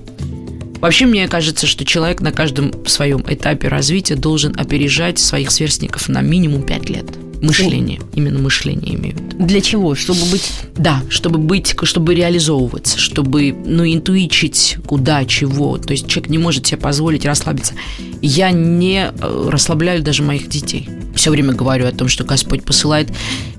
[0.82, 6.22] Вообще, мне кажется, что человек на каждом своем этапе развития должен опережать своих сверстников на
[6.22, 7.06] минимум 5 лет.
[7.42, 9.44] Мышление, именно мышление имею в виду.
[9.46, 9.94] Для чего?
[9.94, 10.50] Чтобы быть...
[10.76, 15.76] Да, чтобы быть, чтобы реализовываться, чтобы, ну, интуичить куда, чего.
[15.76, 17.74] То есть человек не может себе позволить расслабиться.
[18.20, 20.88] Я не э, расслабляю даже моих детей.
[21.16, 23.10] Все время говорю о том, что Господь посылает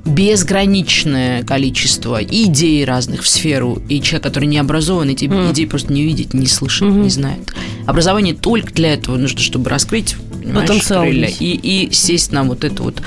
[0.05, 5.51] безграничное количество идей разных в сферу, и человек, который не образован, эти Мгм.
[5.51, 7.03] идеи просто не видит, не слышит, Мгм.
[7.03, 7.53] не знает.
[7.85, 12.63] Образование только для этого нужно, чтобы раскрыть, понимаешь, Потенциал крылья и, и сесть на вот
[12.63, 13.01] эту вот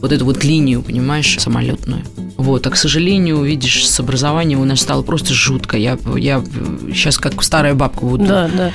[0.00, 2.02] вот эту вот линию, понимаешь, самолетную.
[2.36, 5.76] Вот, а к сожалению, видишь, с образованием у нас стало просто жутко.
[5.76, 6.42] Я, я
[6.92, 8.72] сейчас как старая бабка буду Да, да.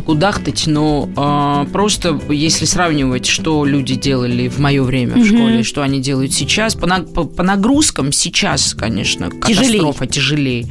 [0.00, 5.26] кудахтать, но а, просто если сравнивать, что люди делали в мое время в Мгм.
[5.26, 10.66] школе, что они делают сейчас, по, на- по- по нагрузкам сейчас, конечно, катастрофа тяжелее.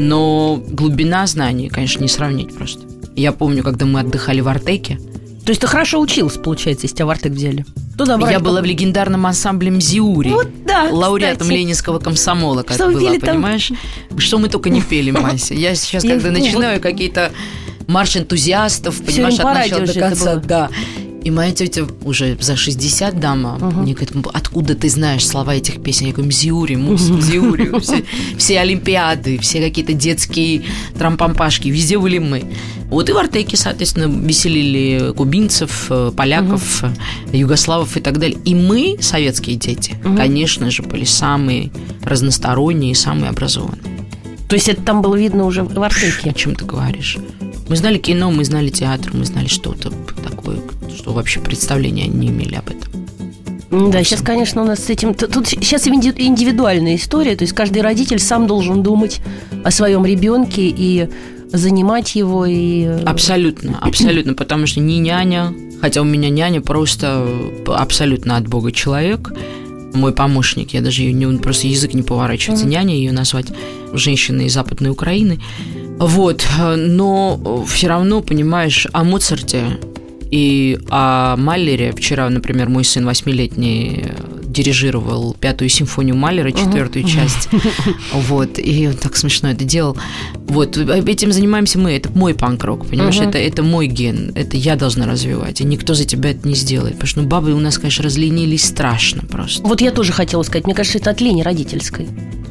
[0.00, 2.82] Но глубина знаний, конечно, не сравнить просто.
[3.16, 4.98] Я помню, когда мы отдыхали в Артеке,
[5.48, 7.64] То есть ты хорошо учился, получается, если тебя в Артек взяли?
[7.96, 10.28] Туда брали я была в легендарном ансамбле «Мзиури».
[10.28, 11.58] Вот да, лауреатом кстати.
[11.58, 13.20] Ленинского комсомола, как Что была, там?
[13.20, 13.72] понимаешь?
[14.18, 15.54] Что мы только не пели, Мася.
[15.54, 17.32] Я сейчас, когда начинаю какие-то
[17.86, 20.68] марш энтузиастов, понимаешь, от начала до конца, да.
[21.24, 23.82] И моя тетя уже за 60 дама Мгм.
[23.82, 26.06] мне говорит, откуда ты знаешь слова этих песен?
[26.06, 27.78] Я говорю, Мзиури, Мус, Мзиури.
[27.80, 28.04] Все,
[28.38, 30.62] все олимпиады, все какие-то детские
[30.98, 32.44] трампампашки, везде были мы.
[32.88, 38.38] Вот и в Артеке, соответственно, веселили кубинцев, э, поляков, э, югославов и так далее.
[38.44, 40.16] И мы, советские дети, Мгм.
[40.16, 41.70] конечно же, были самые
[42.02, 43.82] разносторонние, самые образованные.
[44.48, 46.32] То есть это там было видно уже в О Артеке?
[46.34, 47.18] чем ты говоришь?
[47.68, 49.92] Мы знали кино, мы знали театр, мы знали что-то
[50.26, 50.58] такое,
[50.96, 53.90] что вообще представления не имели об этом.
[53.90, 55.12] Да, сейчас, конечно, у нас с этим...
[55.12, 59.20] Тут сейчас инди- индивидуальная история, то есть каждый родитель сам должен думать
[59.62, 61.10] о своем ребенке и
[61.52, 62.84] занимать его, и...
[62.84, 67.28] э, Абсолютно, абсолютно, потому что не няня, хотя у меня няня просто
[67.66, 69.32] абсолютно от Бога человек,
[69.94, 72.72] мой помощник, я даже ее не, просто язык не поворачивается, Мгм.
[72.72, 73.46] няня ее назвать,
[73.92, 75.40] женщина из Западной Украины.
[75.98, 79.78] Вот, э, но все равно, понимаешь, о Моцарте
[80.30, 84.04] и о Маллере, вчера, например, мой сын восьмилетний
[84.46, 87.08] дирижировал пятую симфонию Малера, четвертую uh-huh.
[87.08, 87.48] часть.
[88.12, 89.96] Вот, и он так смешно это делал.
[90.46, 93.28] Вот, этим занимаемся мы, это мой панк-рок, понимаешь, uh-huh.
[93.28, 96.94] это, это мой ген, это я должна развивать, и никто за тебя это не сделает.
[96.94, 99.62] Потому что ну, бабы у нас, конечно, разленились страшно просто.
[99.62, 102.08] Вот я тоже хотела сказать, мне кажется, это от лени родительской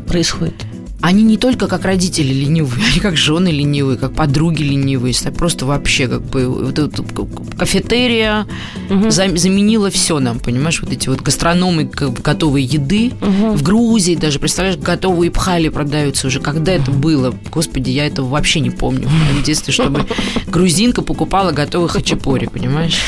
[0.08, 0.56] происходит
[1.02, 6.08] они не только как родители ленивые, они как жены ленивые, как подруги ленивые, просто вообще
[6.08, 8.48] как бы вот, вот, кафетерия
[8.90, 9.10] угу.
[9.12, 13.52] заменила все нам, понимаешь, вот эти вот гастрономы готовые еды угу.
[13.54, 18.60] в Грузии даже, представляешь, готовые пхали продаются уже, когда это было, господи, я этого вообще
[18.60, 19.08] не помню
[19.40, 20.06] в детстве, чтобы
[20.48, 23.00] грузинка покупала готовых хачапури, понимаешь?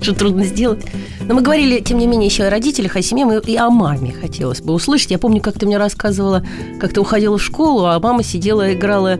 [0.00, 0.84] Что трудно сделать.
[1.20, 4.60] Но мы говорили, тем не менее, еще о родителях, о семье, и о маме хотелось
[4.60, 5.10] бы услышать.
[5.10, 6.46] Я помню, как ты мне рассказывала,
[6.80, 9.18] как ты уходила в школу, а мама сидела, играла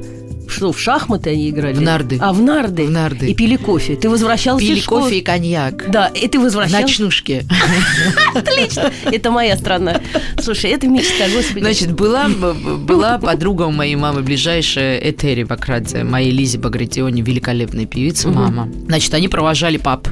[0.48, 1.74] что, в шахматы они играли?
[1.74, 2.18] В нарды.
[2.20, 2.87] А, в нарды?
[2.87, 3.26] В нарды.
[3.26, 3.96] И пили кофе.
[3.96, 5.90] Ты возвращался Пили кофе и коньяк.
[5.90, 6.83] Да, и ты возвращался...
[6.83, 7.44] Ночнушки.
[8.35, 8.90] Отлично.
[9.04, 10.00] Это моя страна.
[10.40, 11.61] Слушай, это мечта, господи.
[11.61, 18.28] Значит, была, была подруга у моей мамы ближайшая, Этери Бакрадзе, моей Лизе Багратионе, великолепная певица,
[18.28, 18.68] мама.
[18.87, 20.09] Значит, они провожали пап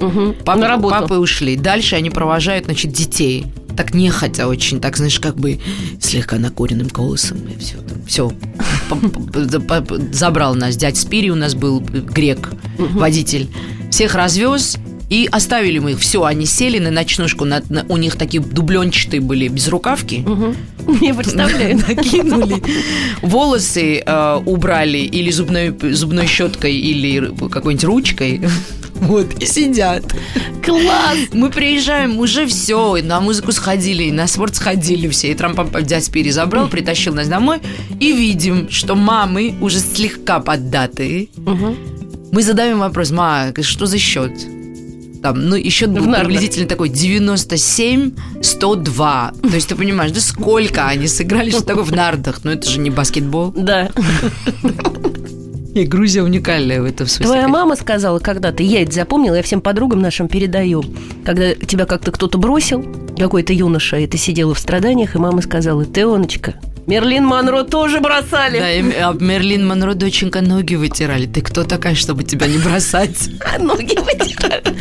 [0.00, 0.36] Угу.
[0.44, 0.94] Папы, На работу.
[0.94, 1.56] Папы ушли.
[1.56, 3.44] Дальше они провожают, значит, детей.
[3.80, 5.58] Так нехотя очень, так, знаешь, как бы
[6.02, 7.38] слегка накуренным голосом.
[7.48, 8.30] И все, все.
[10.12, 10.76] Забрал нас.
[10.76, 13.48] Дядь Спири у нас был грек, водитель.
[13.90, 14.76] Всех развез,
[15.10, 15.98] и оставили мы их.
[15.98, 17.44] Все, они сели на ночнушку.
[17.44, 20.24] На, на, у них такие дубленчатые были безрукавки.
[20.26, 20.54] Угу.
[21.00, 21.78] Не представляю.
[21.88, 22.62] Накинули.
[23.20, 28.40] Волосы э, убрали или зубной, зубной щеткой, или какой-нибудь ручкой.
[29.00, 30.04] Вот, и сидят.
[30.62, 31.16] Класс!
[31.32, 35.30] Мы приезжаем, уже все, на музыку сходили, на спорт сходили все.
[35.30, 37.60] И Трамп дядь Пири забрал, притащил нас домой.
[37.98, 41.28] И видим, что мамы уже слегка поддатые.
[41.38, 41.76] Угу.
[42.32, 44.32] Мы задаем вопрос, ма, что за счет?
[45.22, 49.32] Там, ну, еще был приблизительно такой 97, 102.
[49.42, 52.40] То есть ты понимаешь, да сколько они сыграли, что такое в нардах?
[52.42, 53.52] Ну, это же не баскетбол.
[53.54, 53.90] Да.
[55.74, 57.26] И Грузия уникальная в этом смысле.
[57.26, 60.82] Твоя мама сказала когда-то, я это запомнила, я всем подругам нашим передаю,
[61.24, 62.84] когда тебя как-то кто-то бросил,
[63.16, 66.54] какой-то юноша, и ты сидела в страданиях, и мама сказала, Теоночка,
[66.86, 68.58] Мерлин Монро тоже бросали.
[68.58, 71.26] Да, и а Мерлин Монро доченька ноги вытирали.
[71.26, 73.28] Ты кто такая, чтобы тебя не бросать?
[73.58, 74.76] Ноги вытирали.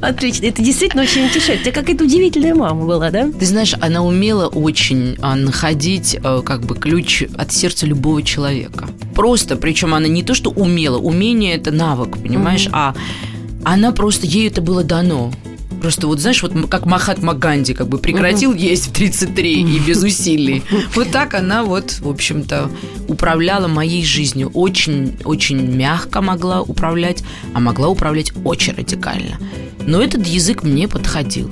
[0.00, 0.46] Отлично.
[0.46, 1.60] Это действительно очень утешает.
[1.60, 3.30] У тебя какая-то удивительная мама была, да?
[3.30, 8.88] Ты знаешь, она умела очень а, находить а, как бы ключ от сердца любого человека.
[9.14, 12.94] Просто, причем она не то, что умела, умение это навык, понимаешь, а
[13.64, 15.32] она просто, ей это было дано.
[15.84, 20.02] Просто вот, знаешь, вот как Махатма Ганди как бы прекратил есть в 33 и без
[20.02, 20.62] усилий.
[20.94, 22.70] Вот так она вот, в общем-то,
[23.06, 24.50] управляла моей жизнью.
[24.54, 29.38] Очень-очень мягко могла управлять, а могла управлять очень радикально.
[29.86, 31.50] Но этот язык мне подходил.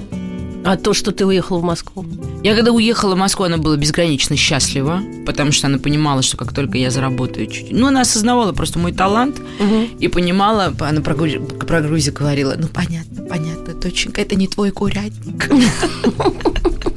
[0.65, 2.05] А то, что ты уехала в Москву?
[2.43, 6.53] Я когда уехала в Москву, она была безгранично счастлива, потому что она понимала, что как
[6.53, 7.73] только я заработаю чуть-чуть...
[7.73, 9.89] Ну, она осознавала просто мой талант угу.
[9.99, 15.51] и понимала, она про, про Грузию говорила, ну, понятно, понятно, доченька, это не твой курятник.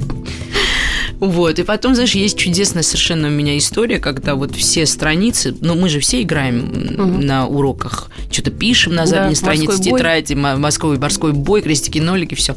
[1.20, 5.76] Вот, и потом, знаешь, есть чудесная совершенно у меня история, когда вот все страницы, ну,
[5.76, 7.22] мы же все играем угу.
[7.24, 12.56] на уроках, что-то пишем на задней да, странице тетради, морской, морской бой, крестики, нолики, все.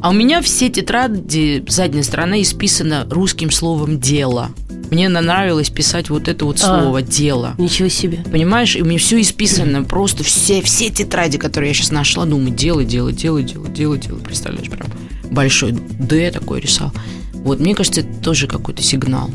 [0.00, 4.50] А у меня все тетради, задняя сторона исписана русским словом «дело».
[4.90, 7.54] Мне нравилось писать вот это вот а, слово а, «дело».
[7.58, 8.18] Ничего себе.
[8.30, 12.50] Понимаешь, и у меня все исписано, просто все, все тетради, которые я сейчас нашла, думаю,
[12.50, 14.18] дело, дело, дело, дело, дело, дело.
[14.18, 14.86] Представляешь, прям
[15.30, 16.92] большой «Д» такой рисовал.
[17.46, 19.30] Вот, мне кажется, это тоже какой-то сигнал.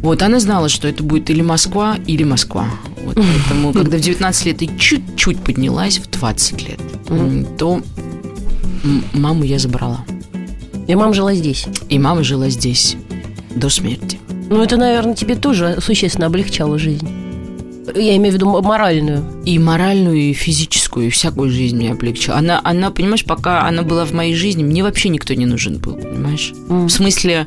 [0.00, 2.66] Вот, она знала, что это будет или Москва, или Москва.
[3.04, 6.80] Вот, поэтому, когда в 19 лет и чуть-чуть поднялась в 20 лет,
[7.58, 7.82] то
[9.12, 10.06] маму я забрала.
[10.88, 11.66] И мама жила здесь?
[11.90, 12.96] И мама жила здесь
[13.54, 14.18] до смерти.
[14.48, 17.06] Ну, это, наверное, тебе тоже существенно облегчало жизнь.
[17.94, 19.24] Я имею в виду моральную.
[19.44, 22.36] И моральную, и физическую, и всякую жизнь мне облегчила.
[22.36, 25.94] Она, она, понимаешь, пока она была в моей жизни, мне вообще никто не нужен был,
[25.94, 26.52] понимаешь?
[26.68, 26.86] Mm.
[26.86, 27.46] В смысле,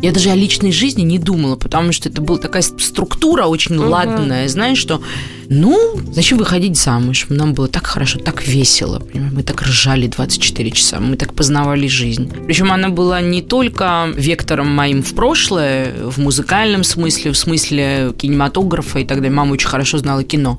[0.00, 3.88] я даже о личной жизни не думала, потому что это была такая структура очень uh-huh.
[3.88, 5.02] ладная, знаешь, что,
[5.48, 7.26] ну, зачем выходить замуж?
[7.28, 9.32] Нам было так хорошо, так весело, понимаешь?
[9.32, 12.30] мы так ржали 24 часа, мы так познавали жизнь.
[12.46, 19.00] Причем она была не только вектором моим в прошлое, в музыкальном смысле, в смысле кинематографа
[19.00, 19.32] и так далее.
[19.32, 20.58] Мама очень хорошо знала кино.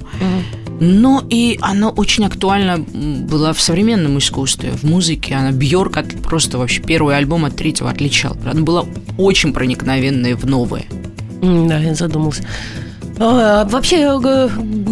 [0.80, 5.36] Но и она очень актуальна была в современном искусстве, в музыке.
[5.36, 8.38] Она Бьорк просто вообще первый альбом от третьего отличал.
[8.50, 8.86] Она была
[9.18, 10.86] очень проникновенная в новое.
[11.42, 12.44] Да, я задумался.
[13.20, 14.18] А, вообще,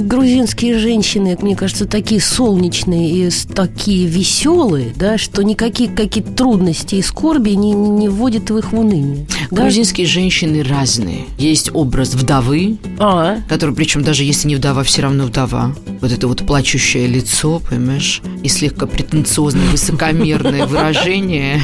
[0.07, 7.01] грузинские женщины, мне кажется, такие солнечные и такие веселые, да, что никакие какие-то трудности и
[7.01, 9.27] скорби не, не вводят в их в уныние.
[9.51, 9.63] Да?
[9.63, 11.25] Грузинские женщины разные.
[11.37, 13.39] Есть образ вдовы, а.
[13.49, 15.75] который, причем даже если не вдова, все равно вдова.
[16.01, 21.61] Вот это вот плачущее лицо, понимаешь, и слегка претенциозное, высокомерное выражение.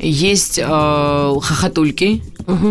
[0.00, 0.64] Есть э,
[1.42, 2.22] хохотульки,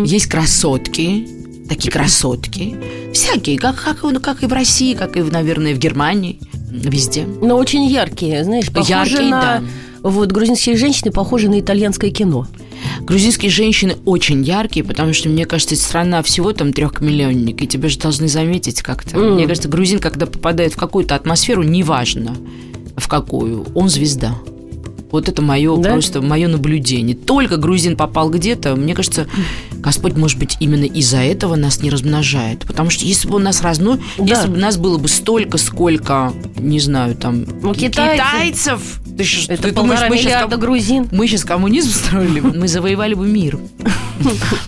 [0.04, 1.35] есть красотки,
[1.68, 2.76] такие красотки.
[3.12, 6.38] Всякие, как, как, ну, как и в России, как и, наверное, в Германии.
[6.70, 7.26] Везде.
[7.40, 9.40] Но очень яркие, знаешь, похожи яркие, на...
[9.40, 9.62] Да.
[10.02, 12.46] Вот грузинские женщины похожи на итальянское кино.
[13.00, 17.98] Грузинские женщины очень яркие, потому что, мне кажется, страна всего там трехмиллионник, и тебя же
[17.98, 19.16] должны заметить как-то.
[19.16, 19.34] Mm.
[19.34, 22.36] Мне кажется, грузин, когда попадает в какую-то атмосферу, неважно
[22.96, 24.34] в какую, он звезда.
[25.10, 25.92] Вот это мое да?
[25.92, 27.16] просто мое наблюдение.
[27.16, 29.26] Только грузин попал где-то, мне кажется,
[29.72, 32.66] Господь, может быть, именно из-за этого нас не размножает.
[32.66, 34.24] Потому что если бы он нас размножил, да.
[34.24, 38.16] если бы нас было бы столько, сколько, не знаю, там, ну, китайцы.
[38.16, 41.08] китайцев, ты, что, это ты думаешь, мы сейчас, грузин.
[41.10, 43.58] Мы сейчас коммунизм строили, мы завоевали бы мир.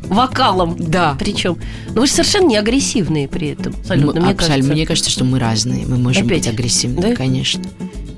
[0.02, 0.76] Вокалом.
[0.78, 1.16] Да.
[1.18, 1.58] Причем.
[1.94, 3.74] Но вы же совершенно не агрессивные при этом.
[3.80, 4.72] Абсолютно, мне кажется.
[4.72, 5.86] Мне кажется, что мы разные.
[5.86, 7.62] Мы можем быть агрессивными, конечно.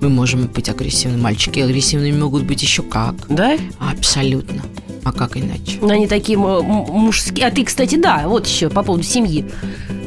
[0.01, 1.21] Мы можем быть агрессивными.
[1.21, 3.15] Мальчики агрессивными могут быть еще как.
[3.29, 3.57] Да?
[3.79, 4.63] Абсолютно.
[5.05, 5.79] А как иначе?
[5.81, 7.47] Но они такие мужские.
[7.47, 9.45] А ты, кстати, да, вот еще по поводу семьи.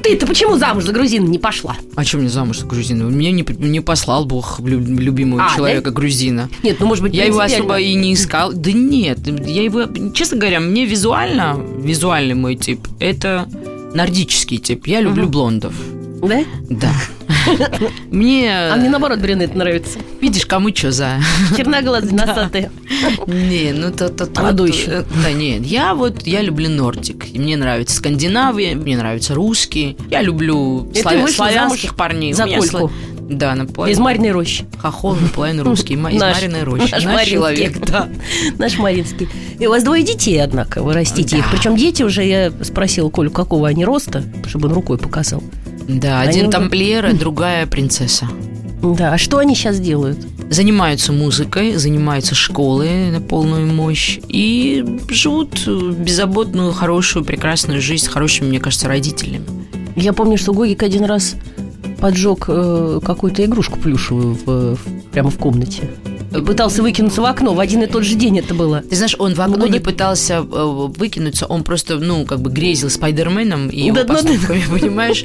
[0.04, 1.78] Ты-то почему замуж за грузина не пошла?
[1.96, 3.06] А чем мне замуж за грузина?
[3.06, 5.96] Мне не, не послал Бог любимого а, человека да?
[5.96, 6.50] грузина.
[6.62, 8.52] Нет, ну может быть Я его особо и не искал.
[8.52, 13.48] Да нет, я его, честно говоря, мне визуально, визуальный мой тип, это
[13.94, 14.88] нордический тип.
[14.88, 15.32] Я люблю угу.
[15.32, 15.74] блондов.
[16.22, 16.44] Да?
[16.70, 16.92] Да.
[18.12, 18.52] Мне...
[18.72, 20.00] А мне наоборот брюнет нравится.
[20.22, 21.20] Видишь, кому что за...
[21.58, 22.72] Черноглазые, носатые.
[23.28, 24.10] Не, ну то...
[24.10, 25.06] то, то еще.
[25.24, 27.26] Да нет, я вот, я люблю нордик.
[27.34, 29.96] Мне нравится Скандинавия, мне нравятся русские.
[30.10, 32.34] Я люблю славянских парней.
[32.34, 32.92] За кольку.
[33.30, 33.96] Да, наполовину.
[33.96, 34.66] Из Марьиной рощи.
[34.78, 35.94] Хохол наполовину русский.
[35.94, 36.92] Из Марьиной рощи.
[36.92, 38.10] Наш, наш человек, да.
[38.58, 39.30] Наш Маринский.
[39.60, 41.50] И у вас двое детей, однако, вы растите их.
[41.52, 45.42] Причем дети уже, я спросила Колю, какого они роста, чтобы он рукой показал.
[45.88, 48.28] Да, они один тамплиер, а другая принцесса.
[48.82, 50.20] Да, а что они сейчас делают?
[50.50, 58.50] Занимаются музыкой, занимаются школой на полную мощь и живут беззаботную, хорошую, прекрасную жизнь с хорошими,
[58.50, 59.46] мне кажется, родителями.
[59.96, 61.36] Я помню, что Гогик один раз
[62.00, 64.80] поджег э, какую-то игрушку плюшевую в, в,
[65.12, 65.84] прямо в комнате.
[66.36, 67.54] И пытался выкинуться в окно.
[67.54, 68.82] В один и тот же день это было.
[68.82, 69.86] Ты знаешь, он в окно ну, не да...
[69.86, 74.74] пытался э, выкинуться, он просто, ну, как бы грезил Спайдерменом и его да, поступками, ну,
[74.74, 74.80] да.
[74.80, 75.24] понимаешь?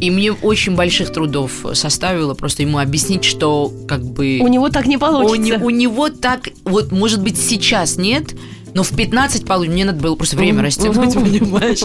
[0.00, 4.38] И мне очень больших трудов составило просто ему объяснить, что как бы...
[4.40, 5.58] У него так не получится.
[5.60, 8.34] У, у него так, вот, может быть, сейчас нет,
[8.74, 9.72] но в 15 получится.
[9.74, 11.80] Мне надо было просто время растянуть, понимаешь?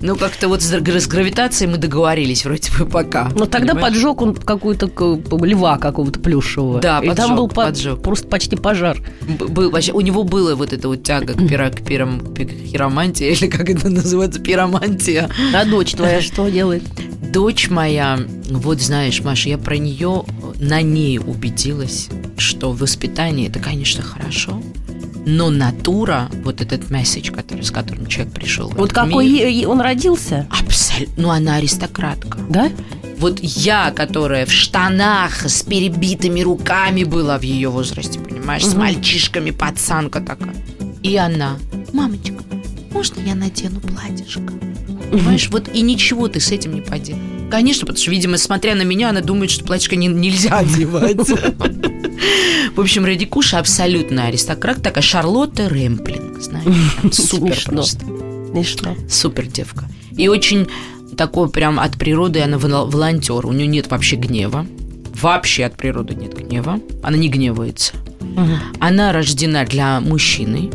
[0.00, 3.30] Ну, как-то вот с, гравитацией мы договорились вроде бы пока.
[3.34, 4.90] Но тогда поджег он какую-то
[5.44, 6.80] льва какого-то плюшевого.
[6.80, 8.02] Да, И там был поджег.
[8.02, 8.98] просто почти пожар.
[9.22, 13.26] Был, вообще, у него была вот эта вот тяга к, пиро, к, пиром, к хиромантии,
[13.32, 15.30] или как это называется, пиромантия.
[15.54, 16.82] А дочь твоя что делает?
[17.32, 20.24] Дочь моя, вот знаешь, Маша, я про нее
[20.60, 24.62] на ней убедилась, что воспитание это, конечно, хорошо,
[25.26, 28.70] но натура, вот этот месседж, который, с которым человек пришел.
[28.76, 30.46] Вот какой мир, он родился?
[30.50, 31.22] Абсолютно.
[31.22, 32.38] Ну, она аристократка.
[32.48, 32.70] Да?
[33.18, 38.72] Вот я, которая в штанах с перебитыми руками была в ее возрасте, понимаешь, угу.
[38.72, 40.54] с мальчишками, пацанка такая.
[41.02, 41.56] И она,
[41.92, 42.42] мамочка,
[42.92, 44.52] можно я надену платьишко?
[45.10, 47.22] Понимаешь, вот и ничего ты с этим не поделаешь.
[47.50, 51.16] Конечно, потому что, видимо, смотря на меня, она думает, что платьишко не, нельзя одевать.
[52.74, 56.66] В общем, Радикуша абсолютно аристократ, такая Шарлотта Рэмплинг, знаешь,
[57.12, 58.04] супер просто.
[58.50, 58.96] Смешно.
[59.08, 59.88] Супер девка.
[60.16, 60.68] И очень
[61.16, 63.46] такой прям от природы она волонтер.
[63.46, 64.66] У нее нет вообще гнева.
[65.20, 66.80] Вообще от природы нет гнева.
[67.02, 67.94] Она не гневается.
[68.80, 70.70] Она рождена для мужчины.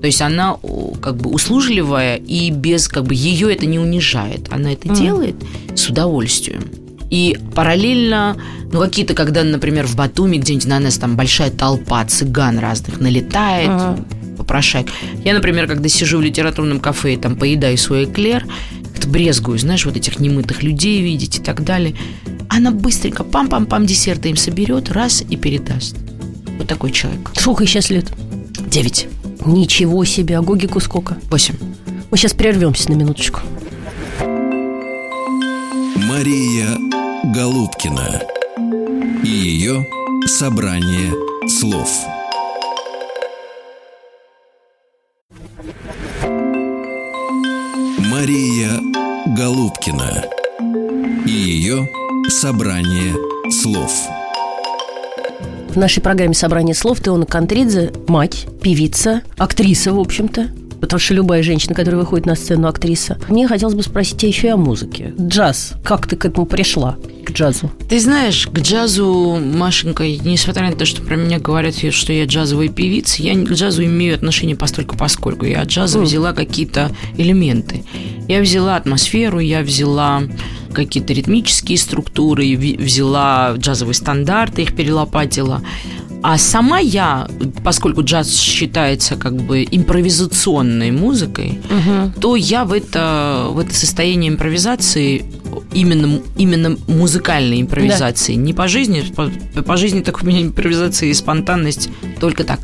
[0.00, 0.56] То есть она
[1.00, 4.48] как бы услужливая и без как бы ее это не унижает.
[4.50, 5.36] Она это делает
[5.74, 6.64] с удовольствием.
[7.10, 8.36] И параллельно,
[8.72, 13.70] ну, какие-то, когда, например, в Батуми где-нибудь на нас там большая толпа цыган разных налетает,
[13.70, 14.04] ага.
[14.36, 14.88] попрошает.
[15.24, 18.44] Я, например, когда сижу в литературном кафе и там поедаю свой эклер,
[18.92, 21.94] как-то брезгую, знаешь, вот этих немытых людей видеть и так далее.
[22.48, 25.96] Она быстренько пам-пам-пам десерты им соберет, раз и передаст.
[26.58, 27.30] Вот такой человек.
[27.34, 28.06] Сколько ей сейчас лет?
[28.68, 29.06] Девять.
[29.46, 31.16] Ничего себе, а Гогику сколько?
[31.30, 31.54] Восемь.
[32.10, 33.40] Мы сейчас прервемся на минуточку.
[35.96, 36.68] Мария
[37.34, 38.22] Голубкина
[39.22, 39.86] и ее
[40.26, 41.12] собрание
[41.48, 41.88] слов.
[47.98, 48.70] Мария
[49.36, 50.24] Голубкина
[51.24, 51.88] и ее
[52.28, 53.14] Собрание
[53.52, 54.08] слов
[55.76, 60.48] В нашей программе «Собрание слов» Теона Контридзе– мать, певица, актриса, в общем-то,
[60.86, 63.18] потому что любая женщина, которая выходит на сцену, актриса.
[63.28, 65.12] Мне хотелось бы спросить тебя еще и о музыке.
[65.20, 65.74] Джаз.
[65.84, 66.96] Как ты к этому пришла?
[67.24, 67.70] К джазу.
[67.88, 72.68] Ты знаешь, к джазу, Машенька, несмотря на то, что про меня говорят, что я джазовая
[72.68, 75.44] певица, я к джазу имею отношение постольку поскольку.
[75.44, 77.84] Я от джаза взяла какие-то элементы.
[78.28, 80.22] Я взяла атмосферу, я взяла
[80.72, 85.62] какие-то ритмические структуры, взяла джазовые стандарты, их перелопатила.
[86.28, 87.28] А сама я,
[87.62, 92.20] поскольку джаз считается как бы импровизационной музыкой, угу.
[92.20, 95.24] то я в это, в это состояние импровизации
[95.72, 98.34] именно, именно музыкальной импровизации.
[98.34, 98.40] Да.
[98.40, 99.30] Не по жизни, по,
[99.62, 102.58] по жизни так у меня импровизация и спонтанность только так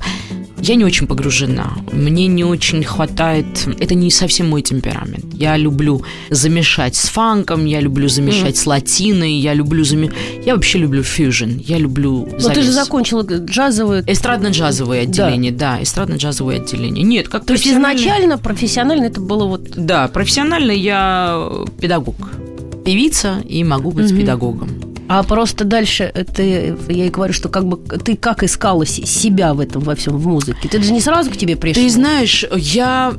[0.62, 1.72] я не очень погружена.
[1.92, 3.46] Мне не очень хватает...
[3.80, 5.34] Это не совсем мой темперамент.
[5.34, 8.58] Я люблю замешать с фанком, я люблю замешать mm.
[8.58, 10.12] с латиной, я люблю заме...
[10.46, 14.02] Я вообще люблю фьюжн, я люблю Но ты же закончила джазовое...
[14.02, 17.02] Эстрадно-джазовое отделение, да, да эстрадно-джазовое отделение.
[17.02, 19.68] Нет, как То есть изначально профессионально это было вот...
[19.76, 21.50] Да, профессионально я
[21.80, 22.16] педагог.
[22.84, 24.16] Певица и могу быть mm-hmm.
[24.16, 24.91] педагогом.
[25.14, 29.60] А просто дальше ты, я и говорю, что как бы ты как искала себя в
[29.60, 30.70] этом во всем в музыке?
[30.70, 31.82] Ты же не сразу к тебе пришла.
[31.82, 33.12] Ты знаешь, я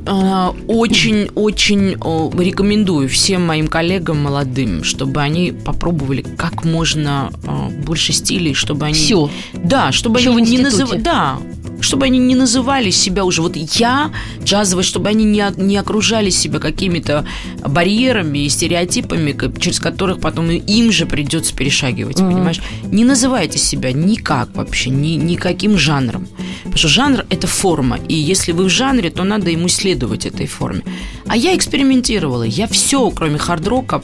[0.66, 8.12] очень-очень э, э, рекомендую всем моим коллегам молодым, чтобы они попробовали как можно э, больше
[8.12, 8.94] стилей, чтобы они...
[8.94, 9.30] Все.
[9.52, 11.00] Да, чтобы Еще они не называли...
[11.00, 11.38] Да,
[11.84, 14.10] чтобы они не называли себя уже вот я
[14.42, 17.26] джазовый, чтобы они не, не окружали себя какими-то
[17.60, 22.32] барьерами и стереотипами, через которых потом им же придется перешагивать, mm-hmm.
[22.32, 22.60] понимаешь?
[22.84, 26.26] Не называйте себя никак вообще, ни, никаким жанром.
[26.62, 30.46] Потому что жанр– это форма, и если вы в жанре, то надо ему следовать этой
[30.46, 30.82] форме.
[31.26, 34.02] А я экспериментировала, я все, кроме хард-рока,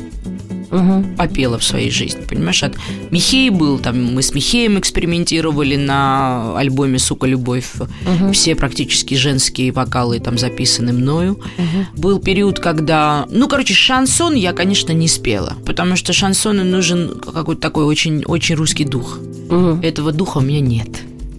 [0.70, 1.04] угу.
[1.16, 2.62] попела в своей жизни, понимаешь?
[2.62, 2.74] От
[3.10, 7.70] Михей был, там мы с Михеем экспериментировали на альбоме «Сука, любовь».
[7.76, 8.32] Угу.
[8.32, 11.32] Все практически женские вокалы там записаны мною.
[11.32, 12.00] Угу.
[12.00, 13.26] Был период, когда...
[13.30, 18.54] Ну, короче, шансон я, конечно, не спела, потому что шансону нужен какой-то такой очень, очень
[18.54, 19.18] русский дух.
[19.48, 19.80] Угу.
[19.82, 20.88] Этого духа у меня нет.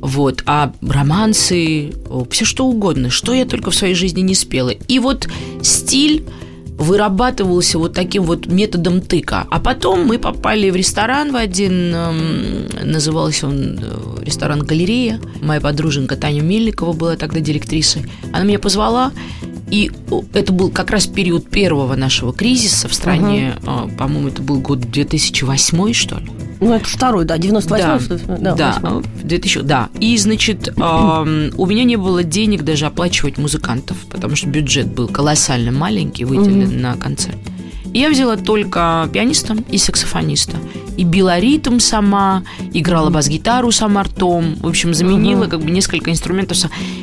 [0.02, 1.94] Вот, а романсы,
[2.32, 4.70] все что угодно, что я только в своей жизни не спела.
[4.70, 5.30] И вот
[5.62, 6.26] стиль
[6.82, 9.48] вырабатывался вот таким вот методом тыка.
[9.50, 15.20] А потом мы попали в ресторан в один, эм, назывался он э, ресторан «Галерея».
[15.42, 18.06] Моя подруженька Таня Мельникова была тогда директрисой.
[18.34, 19.12] Она меня позвала,
[19.70, 19.92] и
[20.34, 23.56] это был как раз период первого нашего кризиса в стране.
[23.62, 23.96] Uh-huh.
[23.98, 26.30] По-моему, это был год 2008, что ли.
[26.62, 29.90] Ну, это второй, да, 98 Да, да, да 2000, да.
[30.00, 35.08] И, значит, э, у меня не было денег даже оплачивать музыкантов, потому что бюджет был
[35.08, 36.80] колоссально маленький, выделен mm-hmm.
[36.80, 37.38] на концерт.
[37.94, 40.58] И я взяла только пианиста и саксофониста.
[40.98, 42.44] И била ритм сама,
[42.74, 44.56] играла бас-гитару сама ртом.
[44.62, 45.50] В общем, заменила uh-huh.
[45.50, 46.58] как бы несколько инструментов.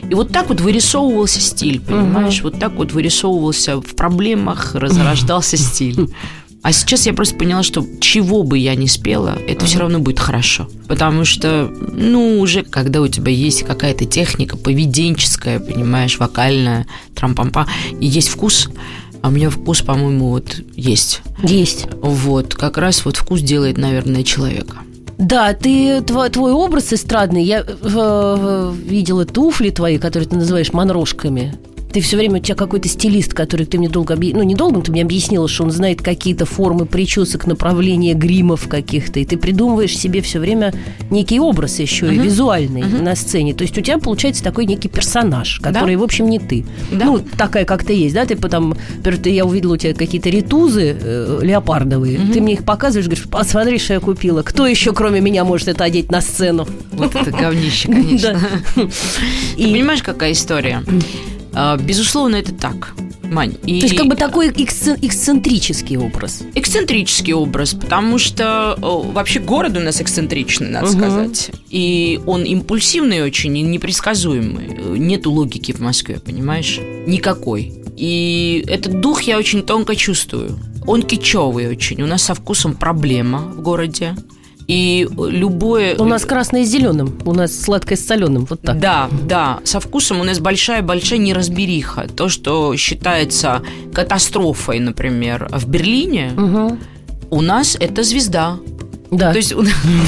[0.08, 2.38] И вот так вот вырисовывался стиль, понимаешь?
[2.40, 2.44] Uh-huh.
[2.44, 6.08] Вот так вот вырисовывался в проблемах, разрождался стиль.
[6.62, 10.18] А сейчас я просто поняла, что чего бы я не спела, это все равно будет
[10.18, 10.68] хорошо.
[10.88, 17.68] Потому что, ну, уже когда у тебя есть какая-то техника поведенческая, понимаешь, вокальная, трампампа,
[18.00, 18.68] и есть вкус,
[19.22, 21.22] а у меня вкус, по-моему, вот есть.
[21.42, 21.86] Есть.
[22.02, 24.78] Вот, как раз вот вкус делает, наверное, человека.
[25.18, 27.42] Да, ты твой, твой образ эстрадный.
[27.42, 31.58] Я э, видела туфли твои, которые ты называешь манрошками.
[31.92, 34.80] Ты все время, у тебя какой-то стилист, который ты мне долго объяснил, ну, не долго,
[34.82, 39.96] ты мне объяснила, что он знает какие-то формы причесок, направления гримов каких-то, и ты придумываешь
[39.96, 40.72] себе все время
[41.10, 42.14] некий образ еще uh-huh.
[42.14, 43.02] и визуальный uh-huh.
[43.02, 43.54] на сцене.
[43.54, 46.00] То есть у тебя получается такой некий персонаж, который, да?
[46.00, 46.64] в общем, не ты.
[46.92, 47.06] Да.
[47.06, 48.74] Ну, такая, как ты есть, да, ты потом,
[49.24, 52.32] я увидела у тебя какие-то ритузы э, леопардовые, uh-huh.
[52.32, 54.42] ты мне их показываешь, говоришь, посмотри, что я купила.
[54.42, 56.66] Кто еще, кроме меня, может это одеть на сцену?
[56.92, 58.38] Вот это говнище, конечно.
[58.74, 60.82] Ты понимаешь, какая история?
[61.60, 62.94] А, безусловно, это так.
[63.24, 63.56] Мань.
[63.66, 63.80] И...
[63.80, 66.42] То есть как бы такой эксцентрический образ.
[66.54, 70.98] Эксцентрический образ, потому что вообще город у нас эксцентричный, надо угу.
[70.98, 71.50] сказать.
[71.68, 74.98] И он импульсивный очень и непредсказуемый.
[74.98, 76.78] Нету логики в Москве, понимаешь?
[77.06, 77.74] Никакой.
[77.96, 80.56] И этот дух я очень тонко чувствую.
[80.86, 82.00] Он кичевый очень.
[82.02, 84.14] У нас со вкусом проблема в городе.
[84.68, 85.96] И любое...
[85.96, 88.78] У нас красное с зеленым, у нас сладкое с соленым, вот так.
[88.78, 92.06] Да, да, со вкусом у нас большая-большая неразбериха.
[92.06, 93.62] То, что считается
[93.94, 96.78] катастрофой, например, в Берлине, угу.
[97.30, 98.58] у нас это звезда.
[99.10, 99.32] Да.
[99.32, 99.62] То есть у,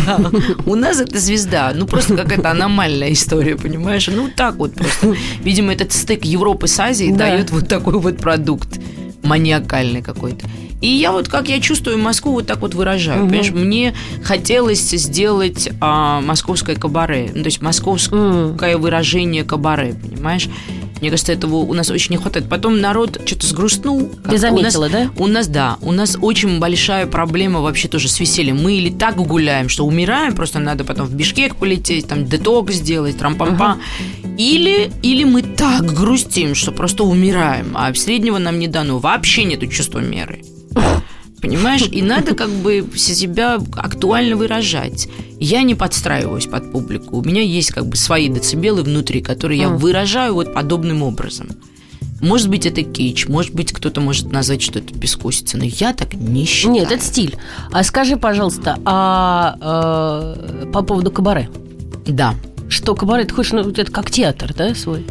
[0.07, 0.21] да,
[0.67, 1.73] у нас это звезда.
[1.75, 4.11] Ну, просто какая-то аномальная история, понимаешь?
[4.13, 5.15] Ну, так вот просто.
[5.43, 7.31] Видимо, этот стык Европы с Азией да.
[7.31, 8.79] дает вот такой вот продукт
[9.23, 10.47] маниакальный какой-то.
[10.81, 13.21] И я вот, как я чувствую Москву, вот так вот выражаю.
[13.21, 13.29] Мгм.
[13.29, 17.31] Понимаешь, мне хотелось сделать а, московское кабаре.
[17.35, 20.49] Ну, то есть московское выражение кабаре, понимаешь?
[21.01, 22.49] Мне кажется, этого у нас очень не хватает.
[22.49, 24.11] Потом народ что-то сгрустнул.
[24.29, 25.11] Ты заметила, у нас, да?
[25.17, 28.63] У нас, да, у нас очень большая проблема вообще тоже с весельем.
[28.63, 33.17] Мы или так гуляем, что умираем, просто надо потом в Бишкек полететь, там деток сделать,
[33.17, 33.79] трам-пам-па.
[34.37, 38.99] Или, или мы так грустим, что просто умираем, а среднего нам не дано.
[38.99, 40.43] Вообще нету чувства меры.
[41.41, 41.83] Понимаешь?
[41.91, 45.09] И надо как бы себя актуально выражать.
[45.39, 47.19] Я не подстраиваюсь под публику.
[47.19, 51.49] У меня есть как бы свои децибелы внутри, которые я выражаю вот подобным образом.
[52.21, 56.13] Может быть, это кич, может быть, кто-то может назвать, что это бескусица, но я так
[56.13, 56.75] не считаю.
[56.75, 57.37] Нет, это стиль.
[57.73, 59.57] А скажи, пожалуйста, а
[60.63, 61.49] э, по поводу кабаре?
[62.07, 62.35] Да.
[62.69, 65.07] Что кабаре, ты хочешь, ну, это как театр, да, свой?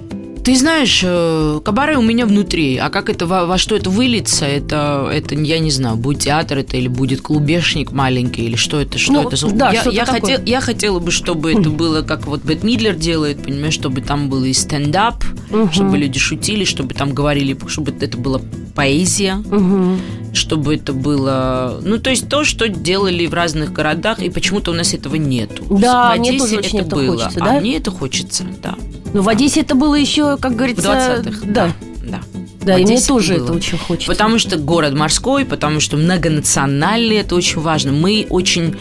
[0.49, 4.45] Ты знаешь, э, кабаре у меня внутри, а как это во, во что это выльется,
[4.45, 8.97] это, это я не знаю, будет театр это или будет клубешник маленький или что это,
[8.97, 9.35] что Ну, это.
[9.35, 10.21] за- да, я, я, такое.
[10.21, 14.27] хотел, я хотела бы, чтобы это было как вот Бет Мидлер делает, понимаешь, чтобы там
[14.27, 15.71] был и стендап, Мгм.
[15.71, 18.41] чтобы люди шутили, чтобы там говорили, чтобы это была
[18.73, 20.01] поэзия, Мгм.
[20.33, 24.73] чтобы это было, ну то есть то, что делали в разных городах, и почему-то у
[24.73, 25.63] нас этого нету.
[25.69, 27.59] Да, в мне Одессе тоже очень это было, хочется, а да?
[27.59, 28.73] мне это хочется, да.
[29.11, 31.21] Ну, в Одессе это было еще, как В говорится...
[31.23, 31.39] 20-х.
[31.45, 31.71] Да,
[32.03, 32.21] да.
[32.61, 33.43] да, В и мне тоже было.
[33.45, 34.11] это очень хочется.
[34.11, 37.91] Потому что город морской, потому что многонациональный, это очень важно.
[37.91, 38.75] Мы очень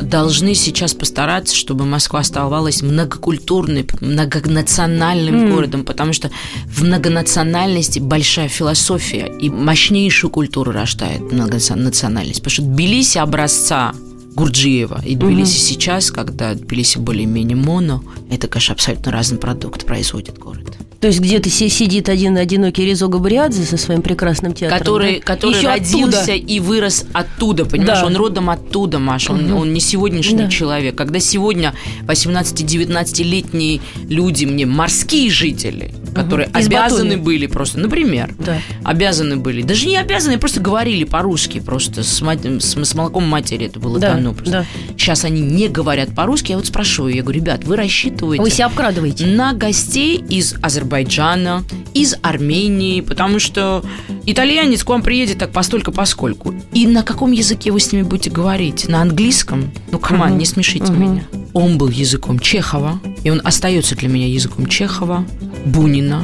[0.00, 5.50] должны сейчас постараться, чтобы Москва оставалась многокультурной, многонациональным М.
[5.52, 6.30] городом, потому что
[6.66, 12.40] в многонациональности большая философия и мощнейшую культуру рождает многонациональность.
[12.40, 13.94] Потому что Тбилиси образца
[14.34, 20.76] Гурджиева и Тбилиси сейчас, когда Тбилиси более-менее моно, это, конечно, абсолютно разный продукт производит город.
[21.04, 24.78] То есть где-то си- сидит один одинокий Резо Габриадзе со своим прекрасным театром.
[24.78, 25.20] который, да?
[25.20, 26.32] который Ещё родился оттуда.
[26.32, 28.00] и вырос оттуда, понимаешь?
[28.00, 28.06] Да.
[28.06, 29.32] Он родом оттуда, Маша.
[29.34, 30.48] Он, он не сегодняшний Да.
[30.48, 30.96] человек.
[30.96, 31.74] Когда сегодня
[32.06, 38.58] 18-19-летние люди мне, морские жители, которые Из обязаны были просто, например, Да.
[38.84, 43.66] обязаны были, даже не обязаны, просто говорили по-русски, просто с, мать- с- с молоком матери
[43.66, 44.32] это было Да, дано.
[44.32, 44.50] просто.
[44.52, 44.66] да.
[44.96, 48.66] Сейчас они не говорят по-русски, я вот спрашиваю, я говорю, ребят, вы рассчитываете Вы себя
[48.66, 49.26] обкрадываете.
[49.26, 53.84] на гостей из Азербайджана, из Армении, потому что
[54.26, 56.54] итальянец к вам приедет так постолько поскольку.
[56.72, 58.88] И на каком языке вы с ними будете говорить?
[58.88, 59.70] На английском?
[59.90, 60.38] Ну, команд, Мгм.
[60.38, 61.00] не смешите Мгм.
[61.02, 61.24] меня.
[61.52, 65.24] Он был языком Чехова, и он остается для меня языком Чехова,
[65.64, 66.22] Бунина,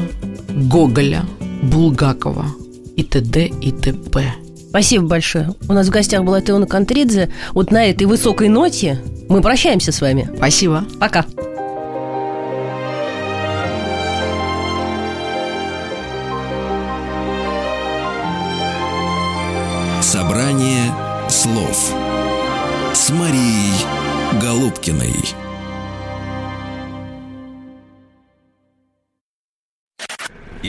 [0.49, 1.24] Гоголя,
[1.62, 2.47] Булгакова
[2.97, 3.47] и т.д.
[3.47, 4.34] и т.п.
[4.68, 5.55] Спасибо большое.
[5.68, 7.32] У нас в гостях была Теона Контридзе.
[7.53, 10.30] Вот на этой высокой ноте мы прощаемся с вами.
[10.36, 10.84] Спасибо.
[11.01, 11.24] Пока.
[20.01, 20.93] Собрание
[21.28, 21.93] слов
[22.93, 23.72] с Марией
[24.41, 25.39] Голубкиной.